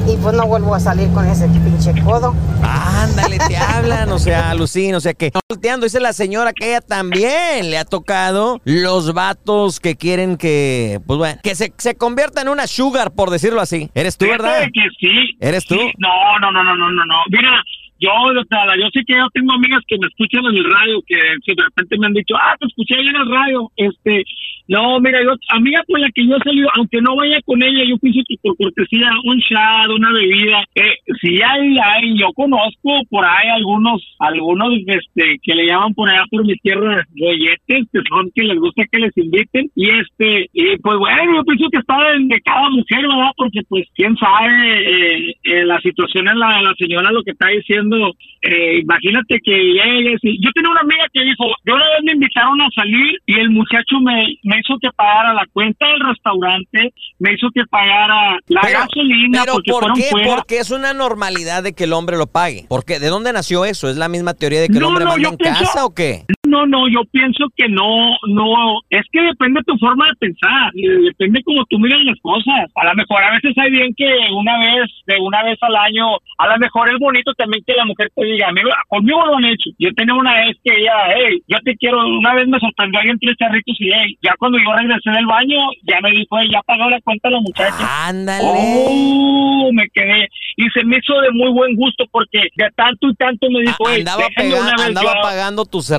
Y 0.06 0.16
pues 0.16 0.34
no 0.34 0.46
vuelvo 0.46 0.74
a 0.74 0.80
salir 0.80 1.08
con 1.12 1.26
ese 1.26 1.46
pinche 1.48 1.92
codo. 2.02 2.34
Ándale, 2.62 3.38
te 3.38 3.56
hablan, 3.74 4.10
o 4.10 4.18
sea, 4.18 4.50
alucina, 4.50 4.96
o 4.96 5.00
sea 5.00 5.14
que 5.14 5.30
volteando, 5.48 5.84
dice 5.84 6.00
la 6.00 6.12
señora 6.12 6.52
que 6.52 6.68
ella 6.68 6.80
también 6.80 7.70
le 7.70 7.78
ha 7.78 7.84
tocado 7.84 8.60
los 8.64 9.12
vatos 9.14 9.80
que 9.80 9.96
quieren 9.96 10.36
que, 10.36 11.00
pues 11.06 11.18
bueno, 11.18 11.40
que 11.42 11.54
se, 11.54 11.72
se 11.76 11.94
convierta 11.96 12.42
en 12.42 12.48
una 12.48 12.66
sugar, 12.66 13.12
por 13.14 13.30
decirlo 13.30 13.60
así. 13.60 13.90
¿Eres 13.94 14.16
tú, 14.16 14.26
verdad? 14.26 14.62
que 14.72 14.88
sí. 14.98 15.36
¿Eres 15.40 15.64
tú? 15.66 15.74
Sí, 15.74 15.92
No, 15.98 16.38
no, 16.40 16.50
no, 16.52 16.64
no, 16.64 16.76
no, 16.76 16.90
no, 16.90 17.04
no. 17.04 17.16
Mira, 17.30 17.62
yo, 18.00 18.10
o 18.10 18.44
sea, 18.48 18.64
yo 18.80 18.88
sé 18.92 19.02
que 19.06 19.14
yo 19.14 19.28
tengo 19.34 19.52
amigas 19.52 19.80
que 19.86 19.96
me 20.00 20.08
escuchan 20.08 20.40
en 20.46 20.56
el 20.56 20.64
radio, 20.64 21.02
que 21.06 21.16
si 21.44 21.54
de 21.54 21.62
repente 21.62 21.98
me 21.98 22.06
han 22.06 22.14
dicho, 22.14 22.34
ah, 22.36 22.56
te 22.58 22.66
escuché 22.66 22.94
ahí 22.96 23.06
en 23.06 23.16
el 23.16 23.30
radio. 23.30 23.70
Este, 23.76 24.24
no, 24.70 25.00
mira, 25.00 25.22
yo, 25.24 25.32
amiga 25.50 25.82
con 25.88 26.00
la 26.00 26.08
que 26.14 26.26
yo 26.26 26.36
he 26.36 26.40
salido, 26.44 26.68
aunque 26.76 27.00
no 27.02 27.16
vaya 27.16 27.38
con 27.44 27.60
ella, 27.62 27.84
yo 27.88 27.98
pienso 27.98 28.20
que 28.28 28.36
por 28.40 28.56
cortesía, 28.56 29.10
un 29.24 29.40
chat, 29.40 29.90
una 29.90 30.12
bebida, 30.12 30.62
eh, 30.76 30.94
si 31.20 31.42
hay, 31.42 31.76
hay, 31.78 32.18
yo 32.18 32.28
conozco 32.34 33.02
por 33.10 33.24
ahí 33.24 33.48
algunos, 33.48 34.00
algunos, 34.20 34.72
este, 34.86 35.38
que 35.42 35.54
le 35.56 35.66
llaman 35.66 35.92
por 35.94 36.08
allá 36.08 36.24
por 36.30 36.46
mi 36.46 36.54
tierra, 36.58 37.04
rolletes, 37.20 37.86
que 37.92 38.00
son 38.08 38.30
que 38.34 38.44
les 38.44 38.58
gusta 38.58 38.84
que 38.92 39.00
les 39.00 39.16
inviten, 39.16 39.70
y 39.74 39.90
este, 39.90 40.48
y 40.52 40.76
pues 40.78 40.98
bueno, 40.98 41.34
yo 41.36 41.44
pienso 41.44 41.66
que 41.70 41.78
está 41.78 41.96
de, 42.12 42.24
de 42.26 42.40
cada 42.42 42.70
mujer, 42.70 43.02
¿verdad? 43.02 43.32
Porque 43.36 43.60
pues 43.68 43.86
quién 43.96 44.16
sabe, 44.16 44.50
eh, 44.50 45.34
eh, 45.44 45.64
la 45.64 45.80
situación 45.80 46.28
en 46.28 46.38
la, 46.38 46.62
la 46.62 46.74
señora 46.78 47.10
lo 47.10 47.22
que 47.24 47.32
está 47.32 47.48
diciendo, 47.48 48.12
eh, 48.42 48.78
imagínate 48.82 49.40
que 49.44 49.52
llegues, 49.52 50.20
y- 50.22 50.40
yo 50.44 50.50
tenía 50.54 50.70
una 50.70 50.80
amiga 50.82 51.06
que 51.12 51.24
dijo, 51.24 51.44
yo 51.66 51.74
una 51.74 51.84
vez 51.90 52.04
me 52.04 52.12
invitaron 52.12 52.60
a 52.60 52.68
salir 52.74 53.18
y 53.26 53.34
el 53.40 53.50
muchacho 53.50 54.00
me, 54.00 54.36
me 54.44 54.59
hizo 54.60 54.74
que 54.80 54.88
pagara 54.94 55.32
la 55.34 55.44
cuenta 55.52 55.86
del 55.86 56.00
restaurante, 56.06 56.92
me 57.18 57.32
hizo 57.34 57.48
que 57.54 57.62
pagara 57.70 58.38
la 58.48 58.60
Pero- 58.62 58.78
gasolina, 58.80 59.40
Pero 59.40 59.52
porque 59.54 59.70
¿por 59.72 59.92
qué? 59.94 60.08
fuera. 60.10 60.28
Porque 60.36 60.58
es 60.58 60.70
una 60.70 60.92
normalidad 60.94 61.62
de 61.62 61.72
que 61.72 61.84
el 61.84 61.92
hombre 61.92 62.16
lo 62.16 62.26
pague. 62.26 62.66
Porque 62.68 62.98
¿de 62.98 63.08
dónde 63.08 63.32
nació 63.32 63.64
eso? 63.64 63.88
¿Es 63.88 63.96
la 63.96 64.08
misma 64.08 64.34
teoría 64.34 64.60
de 64.60 64.68
que 64.68 64.78
el 64.78 64.84
hombre 64.84 65.04
no, 65.04 65.10
manda 65.10 65.28
en 65.28 65.36
pienso- 65.36 65.64
casa 65.64 65.84
o 65.84 65.94
qué? 65.94 66.24
No, 66.50 66.66
no, 66.66 66.88
yo 66.88 67.02
pienso 67.12 67.46
que 67.56 67.68
no, 67.68 68.16
no, 68.26 68.80
es 68.90 69.02
que 69.12 69.20
depende 69.22 69.60
tu 69.66 69.76
forma 69.78 70.06
de 70.08 70.16
pensar, 70.16 70.72
depende 70.74 71.42
como 71.44 71.64
tú 71.66 71.78
miras 71.78 72.00
las 72.04 72.18
cosas. 72.20 72.66
A 72.74 72.84
lo 72.86 72.94
mejor 72.94 73.22
a 73.22 73.30
veces 73.32 73.56
hay 73.56 73.70
bien 73.70 73.94
que 73.96 74.10
una 74.34 74.58
vez, 74.58 74.90
de 75.06 75.16
una 75.20 75.42
vez 75.44 75.56
al 75.62 75.76
año, 75.76 76.06
a 76.38 76.48
lo 76.48 76.58
mejor 76.58 76.90
es 76.92 76.98
bonito 76.98 77.32
también 77.34 77.62
que 77.66 77.74
la 77.74 77.84
mujer 77.84 78.10
te 78.16 78.24
diga, 78.24 78.48
"Amigo, 78.48 78.68
conmigo 78.88 79.24
lo 79.26 79.36
han 79.36 79.44
hecho. 79.44 79.70
Yo 79.78 79.90
tenía 79.94 80.14
una 80.14 80.34
vez 80.40 80.56
que 80.64 80.72
ella, 80.74 80.92
hey, 81.14 81.40
yo 81.46 81.58
te 81.64 81.76
quiero, 81.76 82.04
una 82.04 82.34
vez 82.34 82.48
me 82.48 82.58
sorprendió 82.58 82.98
alguien 83.00 83.18
tres 83.20 83.36
charritos 83.38 83.76
y 83.78 83.90
hey, 83.92 84.16
ya 84.22 84.34
cuando 84.38 84.58
yo 84.58 84.72
regresé 84.74 85.10
del 85.10 85.26
baño, 85.26 85.58
ya 85.86 86.00
me 86.02 86.10
dijo, 86.10 86.36
"Hey, 86.38 86.48
ya 86.52 86.62
pagó 86.62 86.90
la 86.90 87.00
cuenta 87.02 87.30
la 87.30 87.40
muchacha. 87.40 88.08
Ándale. 88.08 88.44
Oh, 88.44 89.70
me 89.72 89.86
quedé. 89.94 90.28
Y 90.56 90.68
se 90.70 90.84
me 90.84 90.98
hizo 90.98 91.14
de 91.20 91.30
muy 91.32 91.50
buen 91.52 91.76
gusto 91.76 92.04
porque 92.10 92.40
de 92.56 92.68
tanto 92.74 93.08
y 93.08 93.14
tanto 93.14 93.48
me 93.50 93.60
dijo, 93.60 93.84
"Hey, 93.88 94.00
andaba 94.00 94.24
déjame 94.28 94.48
pega- 94.50 94.60
una 94.62 94.72
vez 94.72 94.86
andaba 94.86 95.14
yo". 95.14 95.22
pagando 95.22 95.64
tus 95.64 95.90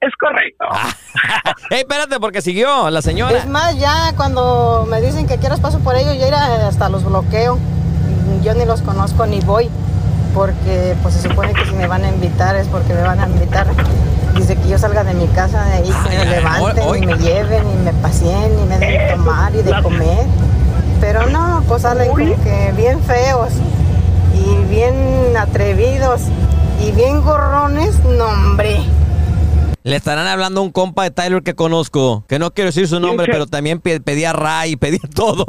Es 0.00 0.12
correcto. 0.18 0.64
Ey, 1.70 1.80
espérate, 1.80 2.18
porque 2.20 2.40
siguió 2.42 2.88
la 2.90 3.02
señora. 3.02 3.36
Es 3.38 3.46
más, 3.46 3.78
ya 3.78 4.12
cuando 4.16 4.86
me 4.88 5.00
dicen 5.00 5.26
que 5.26 5.36
quieras 5.38 5.60
paso 5.60 5.78
por 5.80 5.94
ellos, 5.96 6.16
yo 6.18 6.26
irá 6.26 6.66
hasta 6.68 6.88
los 6.88 7.04
bloqueo. 7.04 7.58
Yo 8.42 8.54
ni 8.54 8.64
los 8.64 8.80
conozco 8.80 9.26
ni 9.26 9.40
voy, 9.40 9.68
porque 10.34 10.94
pues 11.02 11.14
se 11.14 11.28
supone 11.28 11.52
que 11.52 11.64
si 11.66 11.72
me 11.72 11.86
van 11.86 12.04
a 12.04 12.08
invitar 12.08 12.56
es 12.56 12.66
porque 12.68 12.94
me 12.94 13.02
van 13.02 13.20
a 13.20 13.26
invitar. 13.26 13.66
Dice 14.34 14.56
que 14.56 14.68
yo 14.68 14.78
salga 14.78 15.04
de 15.04 15.12
mi 15.12 15.26
casa 15.28 15.64
de 15.64 15.72
ahí, 15.74 15.90
que 15.90 16.08
Ay, 16.08 16.18
me 16.18 16.24
levanten 16.26 16.84
oy- 16.88 16.98
y 17.02 17.06
me 17.06 17.18
lleven 17.18 17.62
y 17.70 17.76
me 17.84 17.92
paseen 17.94 18.58
y 18.58 18.62
me 18.66 18.78
den 18.78 18.90
de 19.08 19.12
tomar 19.14 19.54
y 19.54 19.62
de 19.62 19.82
comer. 19.82 20.24
Pero 21.00 21.26
no, 21.26 21.62
pues 21.68 21.82
salen 21.82 22.08
como 22.08 22.42
que 22.42 22.72
bien 22.76 23.02
feos 23.02 23.50
y 24.34 24.64
bien 24.70 25.36
atrevidos 25.36 26.22
y 26.82 26.92
bien 26.92 27.20
gorrones, 27.22 27.98
no 28.04 28.24
hombre. 28.26 28.80
Le 29.82 29.96
estarán 29.96 30.26
hablando 30.26 30.60
a 30.60 30.64
un 30.64 30.70
compa 30.72 31.04
de 31.04 31.10
Tyler 31.10 31.42
que 31.42 31.54
conozco, 31.54 32.24
que 32.28 32.38
no 32.38 32.50
quiero 32.52 32.68
decir 32.68 32.86
su 32.86 33.00
nombre, 33.00 33.26
pero 33.30 33.46
también 33.46 33.80
pe- 33.80 34.00
pedía 34.00 34.32
Ray, 34.32 34.76
pedía 34.76 35.00
todo. 35.14 35.44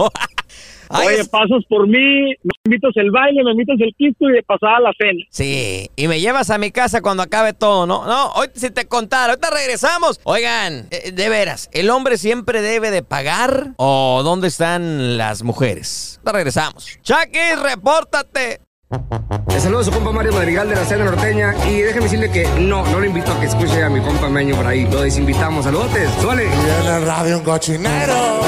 Ay, 0.93 1.07
Oye, 1.07 1.19
es- 1.21 1.29
pasas 1.29 1.63
por 1.69 1.87
mí, 1.87 1.99
me 2.43 2.51
invitas 2.65 2.91
el 2.95 3.11
baile, 3.11 3.43
me 3.43 3.51
invitas 3.51 3.75
el 3.79 3.93
pisto 3.97 4.29
y 4.29 4.33
de 4.33 4.43
pasada 4.43 4.79
la 4.81 4.91
cena. 4.97 5.21
Sí, 5.29 5.89
y 5.95 6.07
me 6.07 6.19
llevas 6.19 6.49
a 6.49 6.57
mi 6.57 6.71
casa 6.71 7.01
cuando 7.01 7.23
acabe 7.23 7.53
todo, 7.53 7.85
¿no? 7.87 8.05
No, 8.05 8.31
hoy 8.33 8.47
si 8.53 8.69
te 8.71 8.85
contara, 8.87 9.33
ahorita 9.33 9.49
regresamos. 9.51 10.19
Oigan, 10.23 10.87
eh, 10.91 11.11
de 11.11 11.29
veras, 11.29 11.69
¿el 11.73 11.89
hombre 11.89 12.17
siempre 12.17 12.61
debe 12.61 12.91
de 12.91 13.03
pagar 13.03 13.73
o 13.77 14.21
dónde 14.23 14.47
están 14.49 15.17
las 15.17 15.43
mujeres? 15.43 16.15
Ahorita 16.19 16.31
regresamos. 16.33 16.99
Chucky, 17.01 17.39
repórtate. 17.63 18.61
Le 19.47 19.59
saludo 19.59 19.79
a 19.79 19.83
su 19.85 19.91
compa 19.91 20.11
Mario 20.11 20.33
Madrigal 20.33 20.67
de 20.67 20.75
la 20.75 20.83
Cena 20.83 21.05
Norteña 21.05 21.55
y 21.65 21.81
déjeme 21.81 22.03
decirle 22.03 22.29
que 22.29 22.45
no, 22.59 22.85
no 22.87 22.99
le 22.99 23.07
invito 23.07 23.31
a 23.31 23.39
que 23.39 23.45
escuche 23.45 23.81
a 23.83 23.89
mi 23.89 24.01
compa 24.01 24.27
Meño 24.27 24.55
por 24.55 24.67
ahí. 24.67 24.85
Lo 24.85 25.01
desinvitamos. 25.01 25.63
Saludotes. 25.63 26.09
Suele. 26.21 26.45
Y 26.45 26.85
en 26.87 26.93
el 26.93 27.05
radio 27.05 27.37
un 27.37 27.43
cochinero. 27.43 28.41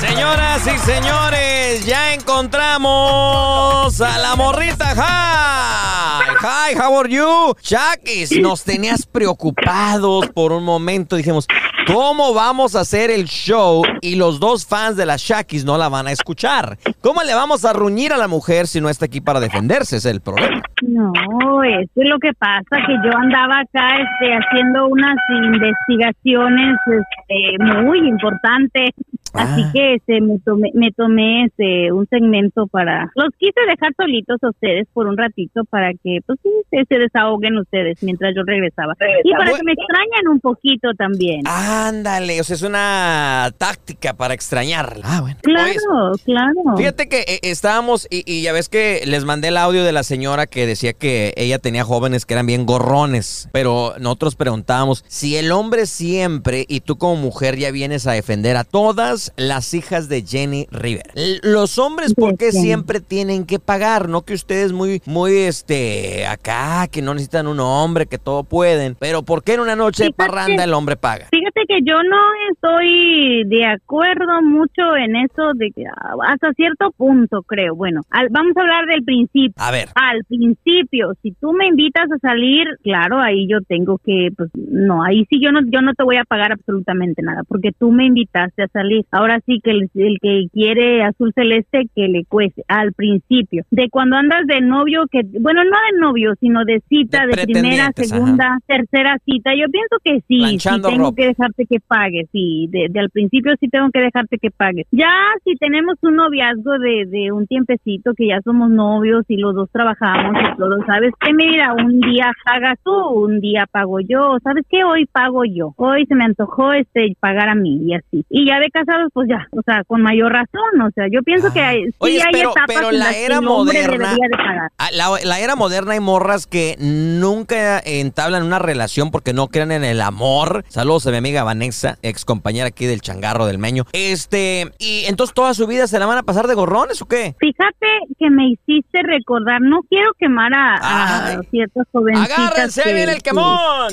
Señoras 0.00 0.66
y 0.66 0.78
señores, 0.78 1.84
ya 1.84 2.14
encontramos 2.14 4.00
a 4.00 4.18
la 4.18 4.36
morrita 4.36 4.94
High. 4.94 6.25
Hi, 6.46 6.74
how 6.78 6.96
are 6.96 7.08
you? 7.08 7.54
Shakis, 7.60 8.40
nos 8.40 8.62
tenías 8.62 9.04
preocupados 9.04 10.28
por 10.28 10.52
un 10.52 10.62
momento. 10.62 11.16
Dijimos, 11.16 11.48
¿cómo 11.88 12.34
vamos 12.34 12.76
a 12.76 12.80
hacer 12.80 13.10
el 13.10 13.24
show 13.24 13.82
y 14.00 14.14
los 14.14 14.38
dos 14.38 14.64
fans 14.64 14.96
de 14.96 15.06
la 15.06 15.16
Shakis 15.18 15.64
no 15.64 15.76
la 15.76 15.88
van 15.88 16.06
a 16.06 16.12
escuchar? 16.12 16.78
¿Cómo 17.00 17.22
le 17.24 17.34
vamos 17.34 17.64
a 17.64 17.72
ruñir 17.72 18.12
a 18.12 18.16
la 18.16 18.28
mujer 18.28 18.68
si 18.68 18.80
no 18.80 18.88
está 18.88 19.06
aquí 19.06 19.20
para 19.20 19.40
defenderse? 19.40 19.96
Es 19.96 20.04
el 20.04 20.20
problema. 20.20 20.62
No, 20.82 21.64
eso 21.64 21.90
es 21.96 22.08
lo 22.08 22.18
que 22.18 22.32
pasa, 22.34 22.76
que 22.86 22.94
yo 23.04 23.16
andaba 23.16 23.60
acá 23.60 23.96
este, 23.96 24.34
haciendo 24.34 24.86
unas 24.86 25.16
investigaciones 25.30 26.76
este, 26.86 27.64
muy 27.82 28.06
importantes. 28.06 28.90
Así 29.36 29.62
Ah. 29.64 29.70
que 29.72 29.94
este, 29.94 30.20
me 30.20 30.38
tomé, 30.38 30.70
me 30.74 30.90
tomé 30.92 31.44
este, 31.44 31.92
un 31.92 32.06
segmento 32.08 32.66
para... 32.66 33.10
Los 33.14 33.30
quise 33.38 33.60
dejar 33.68 33.92
solitos 33.96 34.42
a 34.42 34.50
ustedes 34.50 34.86
por 34.92 35.06
un 35.06 35.16
ratito 35.16 35.64
para 35.70 35.92
que 35.92 36.18
pues 36.26 36.38
sí, 36.42 36.50
se, 36.70 36.84
se 36.88 36.98
desahoguen 36.98 37.56
ustedes 37.58 38.02
mientras 38.02 38.34
yo 38.34 38.42
regresaba. 38.44 38.94
Y 39.24 39.32
para 39.32 39.52
que 39.52 39.62
me 39.64 39.72
extrañen 39.72 40.28
un 40.30 40.40
poquito 40.40 40.90
también. 40.96 41.42
Ándale, 41.46 42.40
o 42.40 42.44
sea, 42.44 42.54
es 42.54 42.62
una 42.62 43.50
táctica 43.58 44.14
para 44.14 44.34
extrañarla. 44.34 45.02
Ah, 45.04 45.20
bueno. 45.20 45.36
Oye, 45.46 45.74
Claro, 45.76 46.12
claro. 46.24 46.76
Fíjate 46.76 47.08
que 47.08 47.20
eh, 47.20 47.38
estábamos 47.42 48.06
y, 48.10 48.22
y 48.30 48.42
ya 48.42 48.52
ves 48.52 48.68
que 48.68 49.02
les 49.06 49.24
mandé 49.24 49.48
el 49.48 49.56
audio 49.56 49.84
de 49.84 49.92
la 49.92 50.02
señora 50.02 50.46
que 50.46 50.66
decía 50.66 50.92
que 50.92 51.32
ella 51.36 51.58
tenía 51.58 51.84
jóvenes 51.84 52.26
que 52.26 52.34
eran 52.34 52.46
bien 52.46 52.66
gorrones, 52.66 53.48
pero 53.52 53.94
nosotros 54.00 54.34
preguntábamos 54.36 55.04
si 55.08 55.36
el 55.36 55.52
hombre 55.52 55.86
siempre 55.86 56.64
y 56.68 56.80
tú 56.80 56.96
como 56.96 57.16
mujer 57.16 57.56
ya 57.56 57.70
vienes 57.70 58.06
a 58.06 58.12
defender 58.12 58.56
a 58.56 58.64
todas 58.64 59.25
las 59.36 59.74
hijas 59.74 60.08
de 60.08 60.22
Jenny 60.22 60.66
Rivera. 60.70 61.10
L- 61.14 61.40
Los 61.42 61.78
hombres, 61.78 62.14
¿por 62.14 62.36
qué 62.36 62.52
siempre 62.52 63.00
tienen 63.00 63.44
que 63.46 63.58
pagar? 63.58 64.08
No 64.08 64.22
que 64.22 64.34
ustedes 64.34 64.72
muy, 64.72 65.00
muy, 65.06 65.32
este, 65.36 66.26
acá, 66.26 66.86
que 66.90 67.02
no 67.02 67.14
necesitan 67.14 67.46
un 67.46 67.60
hombre, 67.60 68.06
que 68.06 68.18
todo 68.18 68.44
pueden, 68.44 68.96
pero 68.98 69.22
¿por 69.22 69.42
qué 69.42 69.54
en 69.54 69.60
una 69.60 69.76
noche 69.76 70.04
de 70.04 70.12
parranda 70.12 70.64
el 70.64 70.72
hombre 70.74 70.96
paga? 70.96 71.26
Fíjate 71.30 71.62
que 71.68 71.78
yo 71.84 72.02
no 72.02 72.16
estoy 72.52 73.44
de 73.46 73.64
acuerdo 73.66 74.42
mucho 74.42 74.96
en 74.96 75.16
eso 75.16 75.52
de 75.54 75.70
que 75.70 75.84
ah, 75.86 76.14
hasta 76.28 76.52
cierto 76.52 76.90
punto 76.96 77.42
creo. 77.42 77.74
Bueno, 77.74 78.02
al- 78.10 78.28
vamos 78.30 78.56
a 78.56 78.60
hablar 78.60 78.86
del 78.86 79.04
principio. 79.04 79.54
A 79.56 79.70
ver. 79.70 79.88
Al 79.94 80.24
principio, 80.24 81.12
si 81.22 81.32
tú 81.32 81.52
me 81.52 81.66
invitas 81.66 82.04
a 82.12 82.18
salir, 82.18 82.66
claro, 82.82 83.20
ahí 83.20 83.46
yo 83.48 83.58
tengo 83.68 83.98
que, 84.04 84.28
pues, 84.36 84.50
no, 84.54 85.02
ahí 85.04 85.24
sí 85.30 85.38
yo 85.42 85.52
no, 85.52 85.60
yo 85.66 85.80
no 85.80 85.94
te 85.94 86.04
voy 86.04 86.16
a 86.16 86.24
pagar 86.24 86.52
absolutamente 86.52 87.22
nada, 87.22 87.42
porque 87.48 87.70
tú 87.78 87.90
me 87.92 88.06
invitaste 88.06 88.62
a 88.64 88.68
salir. 88.68 89.04
Ahora 89.10 89.40
sí 89.46 89.60
que 89.62 89.70
el, 89.70 89.90
el 89.94 90.18
que 90.20 90.46
quiere 90.52 91.02
azul 91.02 91.32
celeste 91.34 91.88
que 91.94 92.08
le 92.08 92.24
cueste 92.24 92.64
al 92.68 92.92
principio. 92.92 93.64
De 93.70 93.88
cuando 93.90 94.16
andas 94.16 94.46
de 94.46 94.60
novio, 94.60 95.04
que, 95.10 95.20
bueno, 95.40 95.62
no 95.64 95.70
de 95.70 96.00
novio, 96.00 96.34
sino 96.40 96.64
de 96.64 96.82
cita, 96.88 97.26
De 97.26 97.36
de, 97.36 97.44
primera, 97.44 97.90
segunda, 97.94 98.58
tercera 98.66 99.18
cita. 99.24 99.52
Yo 99.54 99.66
pienso 99.70 99.96
que 100.02 100.20
sí, 100.28 100.58
sí 100.58 100.68
tengo 100.82 101.06
ropa. 101.06 101.16
que 101.16 101.26
dejarte 101.28 101.66
que 101.66 101.80
pagues, 101.80 102.28
sí, 102.32 102.68
de, 102.70 102.88
de 102.90 103.00
al 103.00 103.10
principio 103.10 103.52
sí 103.60 103.68
tengo 103.68 103.90
que 103.90 104.00
dejarte 104.00 104.38
que 104.38 104.50
pagues. 104.50 104.86
Ya 104.90 105.10
si 105.44 105.54
tenemos 105.56 105.96
un 106.02 106.16
noviazgo 106.16 106.78
de, 106.78 107.06
de 107.06 107.32
un 107.32 107.46
tiempecito, 107.46 108.12
que 108.14 108.28
ya 108.28 108.40
somos 108.42 108.70
novios 108.70 109.24
y 109.28 109.36
los 109.36 109.54
dos 109.54 109.70
trabajamos 109.70 110.34
y 110.40 110.56
todo, 110.56 110.84
¿sabes 110.86 111.12
qué? 111.20 111.32
Mira, 111.32 111.74
un 111.74 112.00
día 112.00 112.30
pagas 112.44 112.78
tú, 112.82 112.92
un 112.92 113.40
día 113.40 113.66
pago 113.70 114.00
yo, 114.00 114.38
¿sabes 114.42 114.64
qué? 114.68 114.84
Hoy 114.84 115.06
pago 115.06 115.44
yo, 115.44 115.72
hoy 115.76 116.06
se 116.06 116.14
me 116.14 116.24
antojó 116.24 116.72
este 116.72 117.16
pagar 117.20 117.48
a 117.48 117.54
mí 117.54 117.80
y 117.86 117.94
así. 117.94 118.24
Y 118.30 118.46
ya 118.46 118.58
de 118.60 118.70
casados, 118.96 119.10
pues 119.14 119.28
ya, 119.28 119.46
o 119.52 119.62
sea, 119.64 119.82
con 119.86 120.02
mayor 120.02 120.32
razón, 120.32 120.80
o 120.86 120.90
sea, 120.94 121.06
yo 121.12 121.22
pienso 121.22 121.52
que 121.52 121.60
hay, 121.60 121.84
sí 121.84 121.90
Ah. 121.92 121.96
Oye, 122.00 122.20
hay 122.22 122.32
pero- 122.32 122.50
etapas 122.50 122.66
pero 122.76 122.88
en 122.90 122.98
la 122.98 123.04
las 123.06 123.14
que 123.14 123.24
era 123.24 123.38
el 123.38 123.46
hombre 123.46 123.78
moderna- 123.82 123.92
debería 124.08 124.28
de 124.30 124.36
pagar. 124.36 124.70
Ah, 124.78 124.88
La, 124.92 125.08
la 125.24 125.40
era 125.40 125.56
moderna 125.56 125.92
hay 125.92 126.00
morras 126.00 126.46
que 126.46 126.76
nunca 126.78 127.78
entablan 127.84 128.42
una 128.44 128.58
relación 128.58 129.10
porque 129.10 129.32
no 129.32 129.48
creen 129.48 129.72
en 129.72 129.84
el 129.84 130.00
amor. 130.00 130.64
Saludos 130.68 131.06
a 131.06 131.10
mi 131.10 131.16
amiga 131.18 131.44
Vanessa, 131.44 131.98
ex 132.02 132.24
compañera 132.24 132.68
aquí 132.68 132.86
del 132.86 133.00
changarro 133.00 133.46
del 133.46 133.58
meño. 133.58 133.84
Este, 133.92 134.72
y 134.78 135.04
entonces 135.06 135.34
toda 135.34 135.54
su 135.54 135.66
vida 135.66 135.86
se 135.86 135.98
la 135.98 136.06
van 136.06 136.18
a 136.18 136.22
pasar 136.22 136.46
de 136.46 136.54
gorrones 136.54 137.00
o 137.02 137.06
qué? 137.06 137.34
Fíjate 137.38 137.86
que 138.18 138.30
me 138.30 138.48
hiciste 138.50 139.02
recordar, 139.02 139.60
no 139.60 139.80
quiero 139.88 140.10
quemar 140.18 140.52
a, 140.54 141.36
a 141.36 141.40
ciertas 141.50 141.86
jovencitas. 141.92 142.38
¡Agárrense, 142.38 142.82
que- 142.82 142.94
viene 142.94 143.12
el 143.12 143.18
que- 143.22 143.30
quemón! 143.30 143.92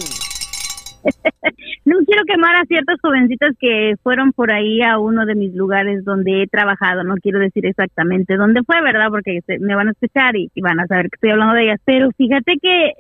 No 1.85 1.97
quiero 2.05 2.23
quemar 2.25 2.55
a 2.55 2.65
ciertas 2.65 2.97
jovencitas 3.01 3.51
que 3.59 3.95
fueron 4.03 4.31
por 4.31 4.53
ahí 4.53 4.81
a 4.81 4.99
uno 4.99 5.25
de 5.25 5.35
mis 5.35 5.53
lugares 5.53 6.03
donde 6.05 6.43
he 6.43 6.47
trabajado. 6.47 7.03
No 7.03 7.15
quiero 7.21 7.39
decir 7.39 7.65
exactamente 7.65 8.35
dónde 8.37 8.61
fue, 8.65 8.81
¿verdad? 8.81 9.07
Porque 9.09 9.39
se- 9.45 9.59
me 9.59 9.75
van 9.75 9.89
a 9.89 9.91
escuchar 9.91 10.35
y, 10.35 10.49
y 10.55 10.61
van 10.61 10.79
a 10.79 10.87
saber 10.87 11.05
que 11.09 11.15
estoy 11.15 11.31
hablando 11.31 11.55
de 11.55 11.63
ellas. 11.65 11.79
Pero 11.85 12.09
fíjate 12.17 12.53
que 12.61 12.91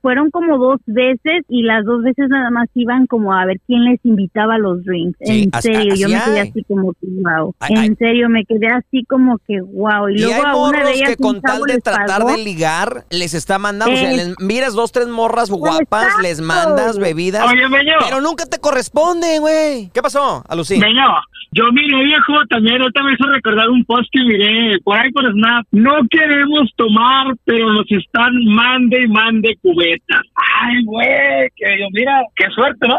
fueron 0.00 0.30
como 0.30 0.58
dos 0.58 0.80
veces 0.86 1.42
y 1.48 1.62
las 1.62 1.84
dos 1.84 2.02
veces 2.02 2.28
nada 2.28 2.50
más 2.50 2.68
iban 2.74 3.06
como 3.06 3.32
a 3.34 3.44
ver 3.44 3.58
quién 3.66 3.84
les 3.84 4.00
invitaba 4.04 4.54
a 4.54 4.58
los 4.58 4.82
drinks. 4.84 5.18
Sí, 5.22 5.48
en 5.52 5.62
serio, 5.62 5.94
yo 5.96 6.08
me 6.08 6.20
quedé 6.24 6.40
así 6.40 6.64
como 6.64 6.92
que 6.92 7.06
wow. 7.22 7.54
Ay, 7.60 7.72
en 7.74 7.78
ay. 7.78 7.94
serio, 7.98 8.28
me 8.28 8.44
quedé 8.44 8.68
así 8.68 9.04
como 9.04 9.38
que 9.46 9.60
wow. 9.60 10.08
Y 10.08 10.14
Y 10.16 10.22
luego 10.22 10.34
hay 10.46 10.52
a 10.52 10.56
una 10.56 10.84
de 10.84 10.92
ellas 10.92 11.10
que 11.10 11.16
con 11.16 11.40
tal 11.40 11.62
de 11.62 11.80
tratar 11.80 12.20
pagó. 12.20 12.32
de 12.32 12.38
ligar, 12.44 13.04
les 13.10 13.34
está 13.34 13.58
mandando. 13.58 13.94
O 13.94 13.96
sea, 13.96 14.12
les 14.12 14.34
miras 14.40 14.74
dos, 14.74 14.92
tres 14.92 15.08
morras 15.08 15.50
guapas, 15.50 16.08
les 16.22 16.38
Exacto. 16.40 16.44
Bebidas. 16.98 17.50
Oye, 17.50 17.68
Meño. 17.68 17.94
Pero 18.00 18.20
nunca 18.20 18.46
te 18.46 18.58
corresponde, 18.58 19.38
güey. 19.38 19.90
¿Qué 19.92 20.02
pasó, 20.02 20.44
Alucín? 20.48 20.80
Meño, 20.80 21.06
yo 21.52 21.64
miré, 21.72 22.04
viejo, 22.04 22.34
también 22.48 22.80
ahorita 22.80 23.02
me 23.02 23.14
hizo 23.14 23.26
recordar 23.28 23.68
un 23.68 23.84
post 23.84 24.08
que 24.12 24.22
miré 24.22 24.78
por 24.84 24.98
ahí 24.98 25.10
por 25.10 25.30
Snap. 25.32 25.66
No 25.72 25.94
queremos 26.10 26.70
tomar, 26.76 27.34
pero 27.44 27.72
nos 27.72 27.90
están 27.90 28.32
mande 28.44 29.02
y 29.02 29.08
mande 29.08 29.56
cubetas. 29.62 30.22
Ay, 30.34 30.84
güey, 30.84 31.48
que 31.56 31.78
yo, 31.80 31.86
mira, 31.92 32.22
qué 32.36 32.48
suerte, 32.54 32.86
¿no? 32.86 32.98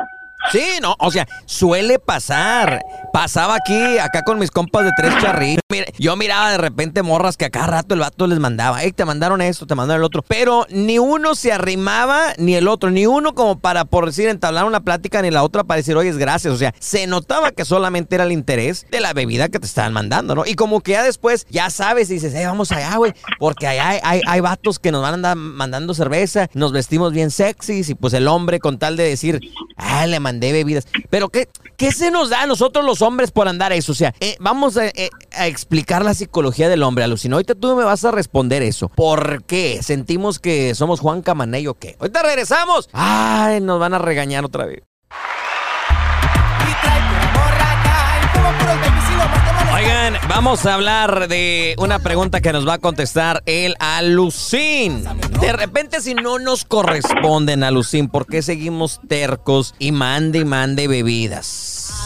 Sí, 0.52 0.64
no, 0.82 0.96
o 1.00 1.12
sea, 1.12 1.28
suele 1.46 2.00
pasar. 2.00 2.82
Pasaba 3.14 3.56
aquí, 3.56 3.98
acá 4.00 4.22
con 4.24 4.40
mis 4.40 4.52
compas 4.52 4.86
de 4.86 4.92
tres 4.96 5.14
charritos. 5.22 5.62
Yo 5.98 6.16
miraba 6.16 6.52
de 6.52 6.58
repente 6.58 7.04
morras 7.04 7.38
que 7.38 7.46
a 7.46 7.50
cada 7.50 7.68
rato 7.68 7.94
el 7.94 8.00
vato 8.00 8.26
les 8.28 8.40
mandaba, 8.40 8.82
hey, 8.82 8.92
te 8.94 9.06
mandaron 9.06 9.42
esto, 9.42 9.68
te 9.68 9.76
mandaron 9.76 10.02
el 10.02 10.06
otro. 10.06 10.24
Pero 10.28 10.66
ni 10.70 11.00
uno 11.00 11.36
se 11.36 11.52
arrimaba, 11.52 12.34
ni 12.38 12.56
el 12.56 12.68
otro, 12.68 12.90
ni 12.90 13.06
uno 13.06 13.36
como 13.36 13.60
para, 13.60 13.86
por 13.86 14.06
decir, 14.06 14.30
entablar 14.30 14.66
una 14.66 14.82
plática, 14.82 15.22
ni 15.22 15.30
la 15.30 15.44
otra 15.44 15.64
para 15.64 15.78
decir, 15.78 15.96
oye, 15.96 16.10
es 16.10 16.18
gracias. 16.18 16.54
O 16.54 16.58
sea, 16.58 16.74
se 16.80 17.06
notaba 17.08 17.52
que 17.52 17.66
solamente 17.66 18.16
era 18.16 18.24
el 18.24 18.32
interés 18.32 18.88
de 18.92 19.00
la 19.00 19.14
bebida 19.14 19.50
que 19.50 19.60
te 19.60 19.66
estaban 19.66 19.94
mandando, 19.94 20.36
¿no? 20.36 20.46
Y 20.46 20.56
como 20.56 20.82
que 20.82 20.94
ya 20.94 21.04
después, 21.04 21.46
ya 21.50 21.70
sabes, 21.70 22.10
y 22.10 22.16
dices, 22.16 22.34
hey, 22.36 22.46
vamos 22.46 22.72
allá, 22.72 22.96
güey, 22.96 23.14
porque 23.40 23.68
allá 23.68 23.90
hay, 23.90 24.00
hay, 24.04 24.22
hay 24.26 24.40
vatos 24.40 24.80
que 24.80 24.92
nos 24.92 25.02
van 25.02 25.12
a 25.12 25.16
andar 25.16 25.36
mandando 25.36 25.94
cerveza, 25.94 26.50
nos 26.54 26.72
vestimos 26.72 27.14
bien 27.14 27.32
sexys, 27.32 27.90
y 27.90 27.96
pues 27.96 28.14
el 28.14 28.28
hombre 28.28 28.60
con 28.60 28.80
tal 28.80 28.98
de 28.98 29.04
decir, 29.04 29.40
ah, 29.78 30.06
le 30.08 30.20
bebidas. 30.40 30.88
Pero 31.10 31.30
¿qué, 31.30 31.50
qué 31.78 31.92
se 31.92 32.12
nos 32.12 32.30
da 32.30 32.44
a 32.44 32.48
nosotros 32.48 32.86
los 32.86 33.02
hombres 33.02 33.32
por 33.32 33.48
andar 33.48 33.74
eso? 33.74 33.92
O 33.92 33.96
sea, 33.96 34.14
eh, 34.20 34.38
vamos 34.40 34.78
a, 34.78 34.88
eh, 34.88 35.10
a 35.34 35.48
explicar 35.48 36.04
la 36.06 36.14
psicología 36.14 36.70
del 36.70 36.84
hombre, 36.84 37.04
Alucina. 37.04 37.36
Ahorita 37.36 37.56
tú 37.56 37.76
me 37.76 37.84
vas 37.84 38.06
a 38.06 38.12
responder 38.12 38.62
eso. 38.62 38.90
¿Por 38.90 39.44
qué? 39.44 39.80
¿Sentimos 39.82 40.40
que 40.40 40.76
somos 40.76 41.00
Juan 41.00 41.22
Camaney 41.22 41.68
o 41.68 41.74
qué? 41.74 41.96
Ahorita 42.00 42.24
regresamos. 42.24 42.90
Ay, 42.94 43.62
nos 43.62 43.80
van 43.80 43.94
a 43.94 44.00
regañar 44.00 44.46
otra 44.46 44.66
vez. 44.66 44.84
Vamos 50.30 50.66
a 50.66 50.74
hablar 50.74 51.28
de 51.28 51.76
una 51.78 52.00
pregunta 52.00 52.42
que 52.42 52.54
nos 52.54 52.68
va 52.68 52.76
a 52.76 52.80
contestar 52.80 53.44
el 53.46 53.76
Alucin. 53.80 55.04
De 55.40 55.54
repente, 55.54 56.02
si 56.02 56.14
no 56.14 56.40
nos 56.40 56.66
corresponden, 56.66 57.64
Alucin, 57.64 58.10
¿por 58.10 58.26
qué 58.26 58.42
seguimos 58.42 59.00
tercos 59.08 59.76
y 59.80 59.92
mande 59.92 60.40
y 60.40 60.46
mande 60.46 60.88
bebidas? 60.88 62.01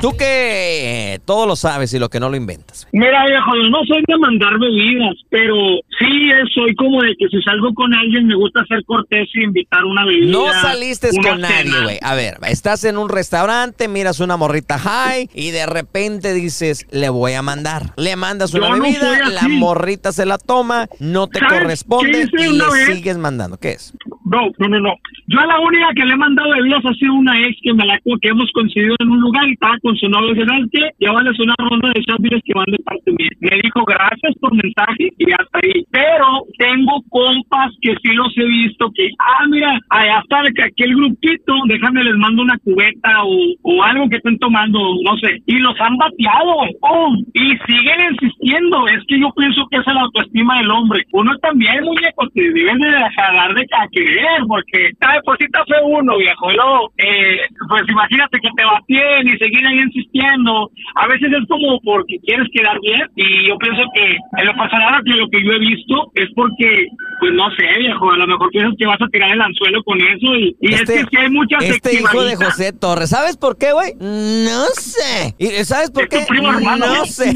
Tú 0.00 0.16
que 0.16 1.20
todo 1.24 1.46
lo 1.46 1.56
sabes 1.56 1.92
y 1.94 1.98
lo 1.98 2.08
que 2.08 2.20
no 2.20 2.28
lo 2.28 2.36
inventas. 2.36 2.88
Mira, 2.92 3.24
viejo, 3.26 3.50
yo 3.56 3.70
no 3.70 3.78
soy 3.86 4.02
de 4.06 4.18
mandar 4.18 4.58
bebidas, 4.58 5.14
pero 5.30 5.54
sí 5.98 6.30
eh, 6.30 6.42
soy 6.54 6.74
como 6.74 7.02
de 7.02 7.14
que 7.18 7.28
si 7.28 7.40
salgo 7.42 7.72
con 7.74 7.94
alguien 7.94 8.26
me 8.26 8.34
gusta 8.34 8.64
ser 8.66 8.84
cortés 8.84 9.28
y 9.34 9.44
invitar 9.44 9.84
una 9.84 10.04
bebida. 10.04 10.32
No 10.32 10.52
saliste 10.52 11.10
con 11.22 11.40
nadie, 11.40 11.72
güey. 11.82 11.98
A 12.02 12.14
ver, 12.14 12.34
estás 12.48 12.84
en 12.84 12.98
un 12.98 13.08
restaurante, 13.08 13.88
miras 13.88 14.20
una 14.20 14.36
morrita 14.36 14.78
high 14.78 15.28
y 15.34 15.50
de 15.50 15.66
repente 15.66 16.34
dices, 16.34 16.86
le 16.90 17.08
voy 17.08 17.32
a 17.34 17.42
mandar. 17.42 17.92
Le 17.96 18.16
mandas 18.16 18.54
una 18.54 18.68
Yo 18.76 18.82
bebida, 18.82 19.28
la 19.30 19.48
morrita 19.48 20.12
se 20.12 20.26
la 20.26 20.38
toma, 20.38 20.86
no 20.98 21.28
te 21.28 21.38
¿Sabes 21.38 21.60
corresponde 21.60 22.28
y 22.32 22.56
le 22.56 22.64
vez? 22.64 22.96
sigues 22.96 23.18
mandando. 23.18 23.56
¿Qué 23.58 23.72
es? 23.72 23.94
No, 24.24 24.40
no, 24.58 24.68
no, 24.68 24.80
no. 24.80 24.94
Yo 25.28 25.38
a 25.40 25.46
la 25.46 25.60
única 25.60 25.86
que 25.94 26.04
le 26.04 26.14
he 26.14 26.16
mandado 26.16 26.50
bebidas 26.50 26.84
ha 26.84 26.94
sido 26.94 27.14
una 27.14 27.38
ex 27.46 27.56
que 27.62 27.72
me 27.74 27.84
la 27.86 27.98
que 28.20 28.28
hemos 28.28 28.50
coincidido 28.52 28.94
en 28.98 29.10
un 29.10 29.20
lugar 29.20 29.46
y 29.48 29.52
estaba 29.52 29.71
con 29.80 29.96
su 29.96 30.08
novio. 30.08 30.34
Dice, 30.34 30.46
¿sabes 30.46 30.66
qué? 30.72 30.90
Llévales 30.98 31.38
una 31.40 31.54
ronda 31.58 31.88
de 31.94 32.02
bebidas 32.18 32.42
que 32.44 32.54
van 32.54 32.66
de 32.66 32.78
parte 32.84 33.10
mía. 33.12 33.30
Me 33.40 33.56
dijo, 33.62 33.84
gracias, 33.84 34.34
por 34.40 34.54
mensaje 34.54 35.08
y 35.18 35.32
hasta 35.32 35.58
ahí. 35.62 35.84
Pero 35.90 36.44
tengo 36.58 37.00
compas 37.08 37.72
que 37.80 37.94
sí 38.02 38.12
los 38.14 38.32
he 38.36 38.44
visto 38.44 38.90
que, 38.94 39.08
ah, 39.18 39.46
mira, 39.48 39.78
allá 39.90 40.20
está 40.20 40.42
que 40.54 40.62
aquel 40.62 40.94
grupito, 40.94 41.54
déjame 41.68 42.04
les 42.04 42.16
mando 42.16 42.42
una 42.42 42.58
cubeta 42.58 43.24
o, 43.24 43.36
o 43.62 43.82
algo 43.82 44.08
que 44.08 44.16
estén 44.16 44.38
tomando, 44.38 44.78
no 44.78 45.16
sé, 45.18 45.38
y 45.46 45.58
los 45.58 45.78
han 45.80 45.96
bateado, 45.96 46.66
¡pum! 46.80 47.22
y 47.34 47.56
siguen 47.66 48.12
insistiendo. 48.12 48.86
Es 48.88 49.02
que 49.06 49.20
yo 49.20 49.30
pienso 49.36 49.66
que 49.70 49.78
esa 49.78 49.90
es 49.90 49.94
la 49.94 50.02
autoestima 50.02 50.58
del 50.58 50.70
hombre. 50.70 51.02
Uno 51.12 51.36
también, 51.38 51.84
muñeco, 51.84 52.28
te 52.34 52.42
deben 52.42 52.78
de 52.78 52.88
dejar 52.88 53.54
de 53.54 53.66
a 53.72 53.88
querer, 53.88 54.40
porque 54.48 54.88
esta 54.88 55.12
deposita 55.14 55.64
fue 55.66 55.76
uno, 55.84 56.16
viejo, 56.18 56.50
y 56.50 56.54
luego, 56.54 56.92
eh, 56.98 57.38
pues 57.68 57.84
imagínate 57.88 58.38
que 58.40 58.48
te 58.56 58.64
batien 58.64 59.28
y 59.28 59.38
seguir 59.38 59.61
ahí 59.66 59.78
insistiendo. 59.80 60.70
A 60.96 61.06
veces 61.08 61.28
es 61.32 61.48
como 61.48 61.80
porque 61.82 62.18
quieres 62.26 62.48
quedar 62.52 62.78
bien, 62.80 63.02
y 63.16 63.48
yo 63.48 63.56
pienso 63.58 63.82
que 63.94 64.04
en 64.40 64.46
lo 64.46 64.52
personal, 64.54 65.02
que 65.04 65.10
lo 65.12 65.28
que 65.28 65.44
yo 65.44 65.52
he 65.52 65.58
visto 65.58 65.94
es 66.14 66.26
porque, 66.34 66.86
pues 67.20 67.32
no 67.34 67.50
sé, 67.56 67.64
viejo, 67.78 68.10
a 68.10 68.16
lo 68.16 68.26
mejor 68.26 68.50
piensas 68.50 68.74
que 68.78 68.86
vas 68.86 69.00
a 69.00 69.08
tirar 69.08 69.32
el 69.32 69.40
anzuelo 69.40 69.82
con 69.84 69.98
eso, 70.00 70.34
y, 70.36 70.56
y 70.60 70.74
Este- 70.74 71.00
es 71.00 71.06
que 71.06 71.18
hay 71.18 71.30
muchas 71.30 71.62
Este 71.64 71.94
hijo 72.00 72.22
de. 72.24 72.36
José 72.36 72.72
Torres, 72.72 73.10
¿sabes 73.10 73.36
por 73.36 73.56
qué, 73.56 73.72
güey? 73.72 73.92
No 74.00 74.64
sé. 74.74 75.34
¿Y 75.38 75.46
sabes 75.64 75.90
por 75.90 76.02
Es 76.04 76.08
qué? 76.08 76.20
tu 76.20 76.26
primo 76.26 76.50
hermano, 76.52 76.86
No 76.86 76.94
¿no? 76.98 77.04
sé. 77.06 77.34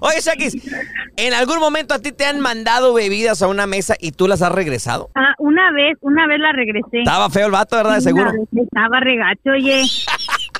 Oye, 0.00 0.20
Shakis, 0.20 0.56
¿en 1.16 1.32
algún 1.34 1.58
momento 1.58 1.94
a 1.94 1.98
ti 2.00 2.12
te 2.12 2.26
han 2.26 2.40
mandado 2.40 2.92
bebidas 2.92 3.40
a 3.42 3.48
una 3.48 3.66
mesa 3.66 3.94
y 4.00 4.12
tú 4.12 4.28
las 4.28 4.42
has 4.42 4.52
regresado? 4.52 5.08
Ah, 5.14 5.34
una 5.38 5.70
vez, 5.72 5.96
una 6.00 6.26
vez 6.26 6.38
la 6.40 6.52
regresé. 6.52 6.98
Estaba 6.98 7.30
feo 7.30 7.46
el 7.46 7.52
vato, 7.52 7.76
¿verdad? 7.76 7.94
De 7.96 8.00
seguro. 8.02 8.30
Estaba 8.56 9.00
regacho, 9.00 9.50
oye. 9.52 9.82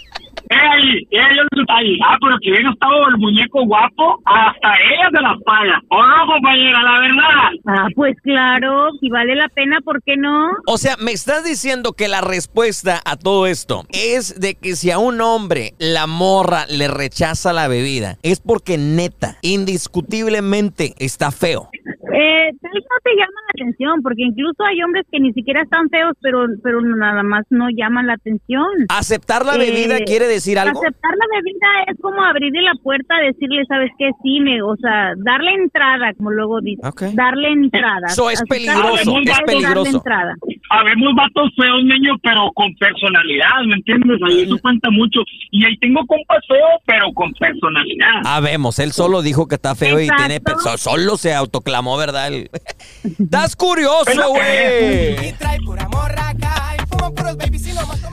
¡Ey! 0.54 1.06
¡Ey! 1.10 1.38
el 1.38 1.48
detalle! 1.58 1.98
Ah, 2.04 2.16
pero 2.20 2.36
que 2.40 2.50
bien 2.50 2.66
estado 2.66 3.08
el 3.08 3.18
muñeco 3.18 3.64
guapo, 3.66 4.20
hasta 4.24 4.68
ella 4.92 5.10
se 5.12 5.20
las 5.20 5.42
paga. 5.44 5.82
¿O 5.88 6.02
no, 6.02 6.26
compañera? 6.26 6.82
La 6.82 6.98
verdad. 7.00 7.50
Ah, 7.66 7.86
pues 7.94 8.16
claro, 8.22 8.90
si 9.00 9.08
vale 9.08 9.34
la 9.34 9.48
pena, 9.48 9.78
¿por 9.84 10.02
qué 10.02 10.16
no? 10.16 10.50
O 10.66 10.78
sea, 10.78 10.96
me 10.98 11.12
estás 11.12 11.44
diciendo 11.44 11.92
que 11.92 12.08
la 12.08 12.20
respuesta 12.20 13.00
a 13.04 13.16
todo 13.16 13.46
esto 13.46 13.84
es 13.90 14.40
de 14.40 14.54
que 14.54 14.76
si 14.76 14.90
a 14.90 14.98
un 14.98 15.20
hombre 15.20 15.74
la 15.78 16.06
morra 16.06 16.66
le 16.68 16.88
rechaza 16.88 17.52
la 17.52 17.68
bebida, 17.68 18.16
es 18.22 18.40
porque 18.40 18.78
neta, 18.78 19.38
indiscutiblemente 19.42 20.94
está 20.98 21.30
feo. 21.30 21.70
Eh, 22.16 22.50
tal 22.62 22.70
vez 22.72 22.85
no 22.88 22.96
te 23.03 23.11
llama 23.16 23.40
la 23.46 23.53
atención, 23.64 24.03
porque 24.03 24.22
incluso 24.22 24.62
hay 24.64 24.81
hombres 24.83 25.05
que 25.11 25.18
ni 25.20 25.33
siquiera 25.33 25.62
están 25.62 25.88
feos, 25.90 26.14
pero, 26.22 26.46
pero 26.62 26.81
nada 26.81 27.22
más 27.24 27.44
no 27.50 27.68
llaman 27.70 28.07
la 28.07 28.14
atención. 28.14 28.64
¿Aceptar 28.88 29.44
la 29.44 29.57
Eh, 29.57 29.59
bebida 29.70 29.98
quiere 30.07 30.27
decir 30.29 30.59
algo? 30.59 30.79
Aceptar 30.81 31.11
la 31.16 31.27
bebida 31.37 31.68
es 31.92 31.98
como 32.00 32.22
abrirle 32.22 32.62
la 32.62 32.74
puerta, 32.83 33.16
decirle, 33.18 33.64
¿sabes 33.66 33.90
qué? 33.98 34.11
Sí, 34.22 34.40
me, 34.40 34.62
o 34.62 34.77
sea, 34.77 35.12
darle 35.16 35.55
entrada, 35.55 36.12
como 36.16 36.31
luego 36.31 36.61
dice. 36.61 36.83
Darle 37.14 37.48
entrada. 37.53 38.07
Eso 38.07 38.31
es 38.31 38.40
Aceptar 38.42 38.57
peligroso, 38.59 39.18
es 39.18 39.27
darle 39.27 39.46
peligroso. 39.46 39.96
entrada. 39.96 40.35
Habemos 40.80 41.14
vatos 41.14 41.50
feos, 41.56 41.84
niño, 41.84 42.14
pero 42.22 42.50
con 42.54 42.74
personalidad, 42.74 43.62
¿me 43.66 43.74
entiendes? 43.76 44.18
Ahí 44.26 44.40
eso 44.42 44.58
cuenta 44.60 44.90
mucho. 44.90 45.20
Y 45.50 45.64
ahí 45.64 45.76
tengo 45.78 46.04
compas 46.06 46.38
feos, 46.48 46.80
pero 46.87 47.12
con 47.14 47.32
personalidad. 47.32 48.22
Ah, 48.24 48.40
vemos, 48.40 48.78
él 48.78 48.92
solo 48.92 49.22
dijo 49.22 49.46
que 49.48 49.54
está 49.56 49.74
feo 49.74 50.00
y 50.00 50.08
tiene... 50.16 50.40
pe- 50.40 50.52
so- 50.62 50.76
Solo 50.78 51.16
se 51.16 51.34
autoclamó, 51.34 51.96
¿verdad? 51.96 52.30
Estás 53.04 53.56
curioso, 53.56 54.10
güey. 54.30 55.34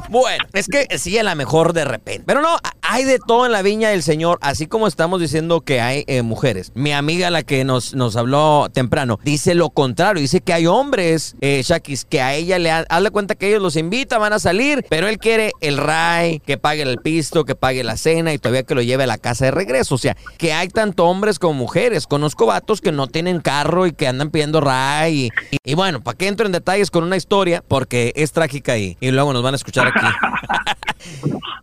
Bueno, 0.10 0.43
es 0.54 0.67
que 0.67 0.88
sí, 0.97 1.17
a 1.17 1.23
lo 1.23 1.34
mejor 1.36 1.73
de 1.73 1.86
repente. 1.86 2.23
Pero 2.25 2.41
no, 2.41 2.58
hay 2.82 3.06
de 3.06 3.17
todo 3.25 3.45
en 3.45 3.51
la 3.54 3.62
viña 3.62 3.89
del 3.89 4.04
Señor, 4.04 4.38
así 4.41 4.67
como 4.67 4.88
estamos 4.88 5.21
diciendo 5.21 5.62
que 5.62 5.80
hay 5.80 6.04
eh, 6.08 6.21
mujeres. 6.21 6.71
Mi 6.75 6.91
amiga, 6.91 7.30
la 7.30 7.43
que 7.43 7.63
nos, 7.63 7.93
nos 7.93 8.15
habló 8.17 8.67
temprano, 8.73 9.19
dice 9.23 9.56
lo 9.56 9.69
contrario. 9.69 10.21
Dice 10.21 10.41
que 10.41 10.51
hay 10.54 10.67
hombres, 10.67 11.36
eh, 11.39 11.62
Shakis, 11.63 12.04
que 12.04 12.21
a 12.21 12.36
ella 12.36 12.60
le 12.60 12.71
ha- 12.71 12.86
hazle 12.89 13.12
cuenta 13.12 13.36
que 13.36 13.47
ellos 13.47 13.62
los 13.62 13.77
invitan, 13.77 14.19
van 14.19 14.34
a 14.34 14.39
salir, 14.39 14.86
pero 14.89 15.08
él 15.08 15.17
quiere 15.17 15.51
el 15.62 15.77
ray, 15.77 16.39
que 16.39 16.58
pague 16.58 16.82
el 16.82 16.97
pisto, 16.97 17.45
que 17.45 17.56
pague 17.56 17.84
la 17.84 17.95
cena 17.95 18.34
y 18.34 18.38
todavía 18.38 18.63
que 18.63 18.75
lo 18.75 18.82
lleve 18.82 19.04
a 19.04 19.08
la 19.08 19.17
casa 19.17 19.45
de 19.45 19.51
regreso. 19.51 19.95
O 19.95 19.97
sea, 19.97 20.17
que 20.38 20.51
hay 20.51 20.67
tanto 20.67 21.06
hombres 21.06 21.39
como 21.39 21.54
mujeres. 21.54 22.08
Conozco 22.08 22.45
vatos 22.47 22.82
que 22.82 22.91
no 22.91 23.08
tienen 23.08 23.39
carro 23.39 23.88
y 23.88 23.93
que 23.93 24.08
andan 24.08 24.30
pidiendo 24.32 24.60
ray. 24.60 25.30
Y, 25.63 25.75
bueno, 25.75 26.01
para 26.01 26.17
que 26.17 26.27
entro 26.27 26.45
en 26.45 26.51
detalles 26.51 26.91
con 26.91 27.04
una 27.06 27.15
historia, 27.15 27.63
porque 27.67 28.12
es 28.15 28.32
trágica 28.34 28.77
y, 28.77 28.81
y 29.00 29.12
luego 29.12 29.34
nos 29.34 29.44
van 29.44 29.54
a 29.54 29.58
escuchar 29.58 29.88
aquí. 29.88 30.06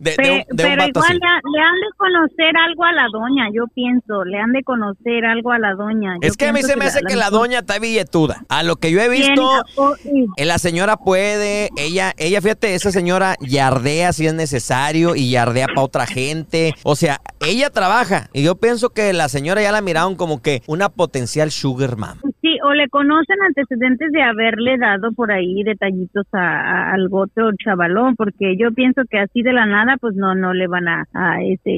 De, 0.01 0.11
de 0.11 0.15
Pe- 0.15 0.31
un, 0.49 0.57
de 0.57 0.63
un 0.63 0.69
pero 0.69 0.87
igual 0.87 1.13
le, 1.13 1.19
le 1.19 1.61
han 1.61 1.75
de 1.75 1.87
conocer 1.97 2.55
algo 2.57 2.83
a 2.85 2.91
la 2.93 3.05
doña, 3.11 3.47
yo 3.53 3.65
pienso, 3.73 4.23
le 4.23 4.37
han 4.37 4.51
de 4.53 4.63
conocer 4.63 5.25
algo 5.25 5.51
a 5.51 5.59
la 5.59 5.73
doña. 5.75 6.13
Yo 6.21 6.27
Es 6.27 6.37
que 6.37 6.47
a 6.47 6.53
mí 6.53 6.61
se 6.61 6.75
me 6.77 6.85
hace 6.85 7.01
que 7.01 7.15
la 7.17 7.29
doña 7.29 7.59
está 7.59 7.79
billetuda. 7.79 8.43
A 8.49 8.63
lo 8.63 8.77
que 8.77 8.91
yo 8.91 9.01
he 9.01 9.09
visto, 9.09 9.45
o- 9.75 9.95
y- 10.05 10.25
eh, 10.37 10.45
la 10.45 10.57
señora 10.57 10.95
puede, 10.97 11.69
ella, 11.77 12.13
ella, 12.17 12.41
fíjate, 12.41 12.75
esa 12.75 12.91
señora 12.91 13.35
yardea 13.41 14.13
si 14.13 14.25
es 14.27 14.33
necesario 14.33 15.15
y 15.15 15.31
yardea 15.31 15.67
para 15.67 15.81
otra 15.81 16.05
gente. 16.07 16.73
O 16.83 16.95
sea, 16.95 17.19
ella 17.45 17.69
trabaja 17.69 18.29
y 18.33 18.43
yo 18.43 18.55
pienso 18.55 18.89
que 18.91 19.11
la 19.13 19.27
señora 19.29 19.61
ya 19.61 19.71
la 19.73 19.81
miraron 19.81 20.15
como 20.15 20.41
que 20.41 20.63
una 20.67 20.87
potencial 20.89 21.51
sugar 21.51 21.97
mom. 21.97 22.17
O 22.63 22.73
le 22.73 22.87
conocen 22.89 23.37
antecedentes 23.47 24.11
de 24.11 24.21
haberle 24.21 24.77
dado 24.77 25.11
por 25.13 25.31
ahí 25.31 25.63
detallitos 25.63 26.25
a, 26.33 26.39
a- 26.39 26.93
al 26.93 27.07
otro 27.11 27.51
chavalón, 27.63 28.15
porque 28.15 28.55
yo 28.57 28.71
pienso 28.71 29.01
que 29.09 29.19
así 29.19 29.41
de 29.41 29.53
la 29.53 29.65
nada, 29.65 29.97
pues 29.99 30.15
no, 30.15 30.35
no 30.35 30.53
le 30.53 30.67
van 30.67 30.87
a, 30.87 31.05
a 31.13 31.41
ese, 31.43 31.77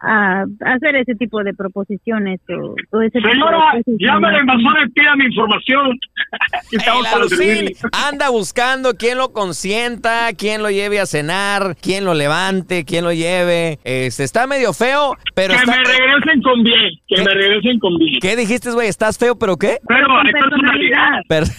a, 0.00 0.42
a 0.42 0.72
hacer 0.72 0.96
ese 0.96 1.14
tipo 1.14 1.42
de 1.44 1.54
proposiciones 1.54 2.40
o, 2.48 2.74
o 2.96 3.00
ese 3.02 3.18
tipo 3.18 3.28
de 3.28 3.32
Señora, 3.34 3.58
cosas, 3.72 3.84
llame 3.98 4.28
a 4.28 4.32
la 4.32 4.42
¿no? 4.42 4.52
invasora 4.54 4.84
y 4.86 4.90
pida 4.90 5.16
mi 5.16 5.24
información. 5.26 5.98
Y 6.70 6.76
estamos 6.78 7.06
El 7.40 7.76
anda 7.92 8.30
buscando 8.30 8.94
quién 8.94 9.18
lo 9.18 9.32
consienta, 9.32 10.28
quién 10.36 10.62
lo 10.62 10.70
lleve 10.70 11.00
a 11.00 11.06
cenar, 11.06 11.76
quién 11.80 12.04
lo 12.04 12.14
levante, 12.14 12.84
quién 12.84 13.04
lo 13.04 13.12
lleve. 13.12 13.78
Este, 13.84 14.24
está 14.24 14.46
medio 14.46 14.72
feo, 14.72 15.14
pero 15.34 15.54
Que 15.54 15.60
está... 15.60 15.72
me 15.76 15.84
regresen 15.84 16.42
con 16.42 16.62
bien. 16.62 16.90
Que 17.08 17.14
¿Qué? 17.16 17.22
me 17.24 17.34
regresen 17.34 17.78
con 17.78 17.96
bien. 17.98 18.18
¿Qué 18.20 18.36
dijiste, 18.36 18.70
güey? 18.72 18.88
¿Estás 18.88 19.18
feo, 19.18 19.36
pero 19.38 19.56
qué? 19.56 19.78
Pero 19.86 20.01
Con 20.06 20.30
personalidad. 20.32 21.22
Per- 21.28 21.44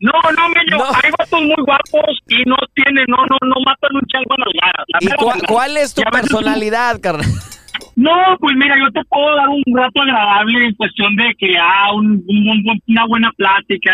No, 0.00 0.12
no, 0.12 0.48
Meño, 0.50 0.76
No. 0.76 0.84
hay 1.02 1.10
vatos 1.18 1.40
muy 1.40 1.54
guapos 1.64 2.18
y 2.28 2.42
no 2.44 2.54
tienen, 2.74 3.06
no, 3.08 3.16
no, 3.16 3.38
no 3.48 3.54
matan 3.64 3.90
un 3.94 4.02
chango 4.02 4.34
a 4.34 4.44
las 4.92 5.02
¿Y 5.02 5.46
cuál 5.46 5.76
es 5.78 5.94
tu 5.94 6.02
personalidad, 6.02 7.00
carnal? 7.00 7.24
No, 7.96 8.12
pues 8.40 8.54
mira, 8.56 8.76
yo 8.78 8.92
te 8.92 9.00
puedo 9.08 9.34
dar 9.36 9.48
un 9.48 9.62
rato 9.74 10.02
agradable 10.02 10.66
en 10.66 10.74
cuestión 10.74 11.16
de 11.16 11.32
que 11.38 11.56
ah, 11.58 11.94
un, 11.94 12.22
un- 12.28 12.48
un- 12.68 12.82
una 12.88 13.06
buena 13.06 13.30
plática. 13.36 13.90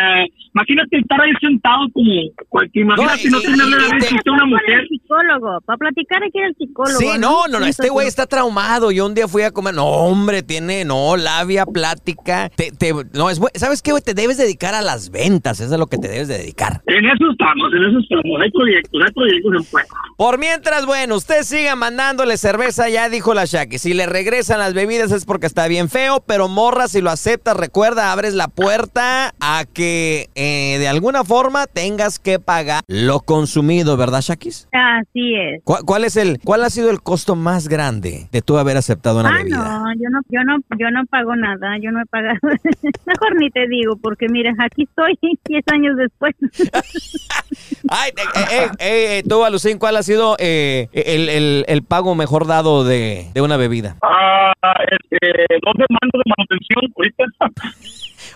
Imagínate 0.54 0.98
estar 0.98 1.20
ahí 1.22 1.30
sentado 1.40 1.86
como 1.92 2.10
cualquier, 2.48 2.84
imagínate 2.84 3.28
y- 3.28 3.30
no 3.30 3.40
tenerle 3.40 3.76
la 3.88 3.94
visita 3.94 4.30
a 4.30 4.32
una 4.34 4.46
mujer. 4.46 4.80
el 4.80 4.88
psicólogo, 4.88 5.60
para 5.64 5.76
platicar 5.78 6.22
hay 6.22 6.30
que 6.32 6.38
ir 6.40 6.44
al 6.46 6.54
psicólogo. 6.56 6.98
Sí, 6.98 7.06
no, 7.18 7.46
no, 7.48 7.60
no, 7.60 7.64
este 7.66 7.88
güey 7.90 8.08
está 8.08 8.26
traumado. 8.26 8.90
Yo 8.90 9.06
un 9.06 9.14
día 9.14 9.28
fui 9.28 9.42
a 9.42 9.50
comer, 9.52 9.74
no, 9.74 9.86
hombre, 9.86 10.42
tiene, 10.42 10.84
no, 10.84 11.16
labia, 11.16 11.64
plática. 11.64 12.50
Te, 12.56 12.72
te- 12.72 12.92
no, 13.14 13.30
es, 13.30 13.40
¿sabes 13.54 13.82
qué, 13.82 13.92
güey? 13.92 14.02
Te 14.02 14.14
debes 14.14 14.36
dedicar 14.36 14.74
a 14.74 14.82
las 14.82 15.10
ventas, 15.10 15.60
eso 15.60 15.68
es 15.68 15.72
a 15.72 15.78
lo 15.78 15.86
que 15.86 15.98
te 15.98 16.08
debes 16.08 16.26
de 16.28 16.38
dedicar. 16.38 16.82
En 16.86 17.04
eso 17.04 17.30
estamos, 17.30 17.72
en 17.72 17.84
eso 17.84 17.98
estamos. 18.00 18.42
Hay 18.42 18.50
proyectos, 18.50 19.00
hay 19.06 19.12
proyectos 19.12 19.52
en 19.58 19.70
puerta. 19.70 19.94
Por 20.16 20.38
mientras, 20.38 20.86
bueno, 20.86 21.14
usted 21.16 21.42
siga 21.44 21.76
mandándole 21.76 22.36
cerveza, 22.36 22.88
ya 22.88 23.08
dijo 23.08 23.32
la 23.32 23.44
Shaki. 23.44 23.78
Si 23.78 23.91
le 23.94 24.06
regresan 24.06 24.58
las 24.58 24.74
bebidas 24.74 25.12
es 25.12 25.24
porque 25.24 25.46
está 25.46 25.66
bien 25.68 25.88
feo, 25.88 26.22
pero 26.26 26.48
morra, 26.48 26.88
si 26.88 27.00
lo 27.00 27.10
aceptas, 27.10 27.56
recuerda, 27.56 28.12
abres 28.12 28.34
la 28.34 28.48
puerta 28.48 29.34
a 29.40 29.64
que 29.72 30.28
eh, 30.34 30.76
de 30.78 30.88
alguna 30.88 31.24
forma 31.24 31.66
tengas 31.66 32.18
que 32.18 32.38
pagar 32.38 32.82
lo 32.88 33.20
consumido, 33.20 33.96
¿verdad, 33.96 34.20
Shakis? 34.20 34.68
Así 34.72 35.34
es. 35.34 35.60
¿Cuál, 35.64 35.82
cuál 35.84 36.04
es 36.04 36.16
el, 36.16 36.38
cuál 36.40 36.64
ha 36.64 36.70
sido 36.70 36.90
el 36.90 37.02
costo 37.02 37.36
más 37.36 37.68
grande 37.68 38.28
de 38.32 38.42
tú 38.42 38.58
haber 38.58 38.76
aceptado 38.76 39.20
una 39.20 39.30
Ah, 39.30 39.38
bebida? 39.38 39.56
no, 39.78 39.92
yo 39.94 40.08
no, 40.10 40.20
yo 40.28 40.40
no, 40.44 40.56
yo 40.78 40.90
no 40.90 41.04
pago 41.06 41.34
nada, 41.36 41.76
yo 41.82 41.90
no 41.90 42.00
he 42.02 42.06
pagado. 42.06 42.38
Mejor 43.06 43.36
ni 43.38 43.50
te 43.50 43.66
digo, 43.68 43.96
porque 43.96 44.26
mira, 44.28 44.52
aquí 44.58 44.84
estoy 44.84 45.18
10 45.44 45.64
años 45.72 45.96
después. 45.96 46.34
Ay, 47.88 48.10
eh, 48.16 48.22
eh, 48.34 48.46
eh, 48.78 49.18
eh, 49.18 49.22
tú, 49.28 49.44
Alucín, 49.44 49.78
¿cuál 49.78 49.96
ha 49.96 50.02
sido 50.02 50.36
eh, 50.38 50.88
el, 50.92 51.28
el- 51.28 51.64
el 51.68 51.82
pago 51.82 52.14
mejor 52.14 52.46
dado 52.46 52.84
de, 52.84 53.26
de 53.34 53.40
una 53.42 53.56
bebida? 53.56 53.81
Ah, 54.02 54.52
este, 54.90 55.18
dos 55.62 55.74
demandas 55.74 56.12
de 56.12 56.32
manutención 56.36 56.92
ahorita. 56.96 57.24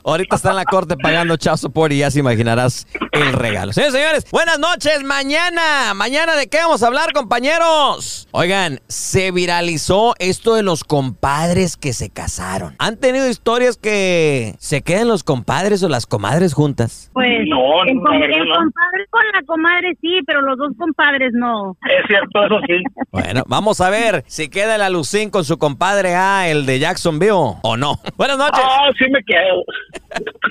Ahorita 0.08 0.36
está 0.36 0.50
en 0.50 0.56
la 0.56 0.64
corte 0.64 0.96
pagando 0.96 1.36
child 1.36 1.56
support 1.56 1.92
y 1.92 1.98
ya 1.98 2.12
se 2.12 2.20
imaginarás 2.20 2.86
el 3.10 3.32
regalo. 3.32 3.72
Señores, 3.72 3.92
señores, 3.92 4.30
buenas 4.30 4.56
noches. 4.60 5.02
Mañana, 5.02 5.94
mañana 5.94 6.36
de 6.36 6.46
qué 6.46 6.58
vamos 6.58 6.80
a 6.84 6.86
hablar, 6.86 7.12
compañeros. 7.12 8.28
Oigan, 8.30 8.78
se 8.86 9.32
viralizó 9.32 10.14
esto 10.20 10.54
de 10.54 10.62
los 10.62 10.84
compadres 10.84 11.76
que 11.76 11.92
se 11.92 12.08
casaron. 12.10 12.76
¿Han 12.78 12.98
tenido 12.98 13.28
historias 13.28 13.76
que 13.78 14.54
se 14.60 14.82
queden 14.82 15.08
los 15.08 15.24
compadres 15.24 15.82
o 15.82 15.88
las 15.88 16.06
comadres 16.06 16.54
juntas? 16.54 17.10
Pues 17.12 17.26
No, 17.48 17.82
el, 17.84 17.96
com- 17.96 18.04
la 18.20 18.26
el 18.26 18.46
compadre 18.48 19.06
con 19.10 19.22
la 19.34 19.42
comadre 19.44 19.92
sí, 20.00 20.20
pero 20.24 20.40
los 20.42 20.56
dos 20.56 20.70
compadres 20.78 21.32
no. 21.34 21.76
Es 21.82 22.06
cierto, 22.06 22.44
eso 22.46 22.60
sí. 22.68 22.74
Bueno, 23.10 23.42
vamos 23.48 23.80
a 23.80 23.90
ver 23.90 24.22
si 24.28 24.48
queda 24.48 24.76
el 24.76 24.82
alucín 24.82 25.30
con 25.30 25.44
su 25.44 25.58
compadre 25.58 26.14
A, 26.14 26.48
el 26.48 26.64
de 26.64 26.78
Jacksonville, 26.78 27.32
o 27.62 27.76
no. 27.76 27.98
Buenas 28.16 28.38
noches. 28.38 28.62
Ah, 28.62 28.88
sí 28.98 29.04
me 29.10 29.20
quedo. 29.24 29.64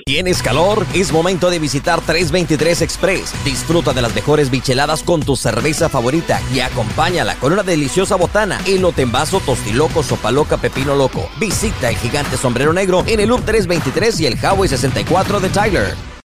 ¿Tienes 0.04 0.40
calor? 0.40 0.86
Es 0.94 1.12
momento 1.12 1.50
de 1.50 1.58
visitar 1.58 2.00
323 2.00 2.82
Express. 2.82 3.32
Disfruta 3.44 3.92
de 3.92 4.02
las 4.02 4.14
mejores 4.14 4.50
bicheladas 4.50 5.02
con 5.02 5.20
tu 5.20 5.36
cerveza 5.36 5.88
favorita 5.88 6.40
y 6.54 6.60
acompáñala 6.60 7.34
con 7.36 7.52
una 7.52 7.62
deliciosa 7.62 8.16
botana, 8.16 8.60
elote 8.66 9.02
en 9.02 9.10
vaso, 9.10 9.40
tostiloco, 9.40 10.02
sopa 10.02 10.30
loca, 10.30 10.58
pepino 10.58 10.94
loco. 10.94 11.28
Visita 11.40 11.90
el 11.90 11.96
gigante 11.96 12.36
sombrero 12.36 12.72
negro 12.72 13.04
en 13.06 13.20
el 13.20 13.28
Loop 13.28 13.44
323 13.44 14.20
y 14.20 14.26
el 14.26 14.36
Highway 14.36 14.68
64 14.68 15.40
de 15.40 15.48
Tyler. 15.48 16.15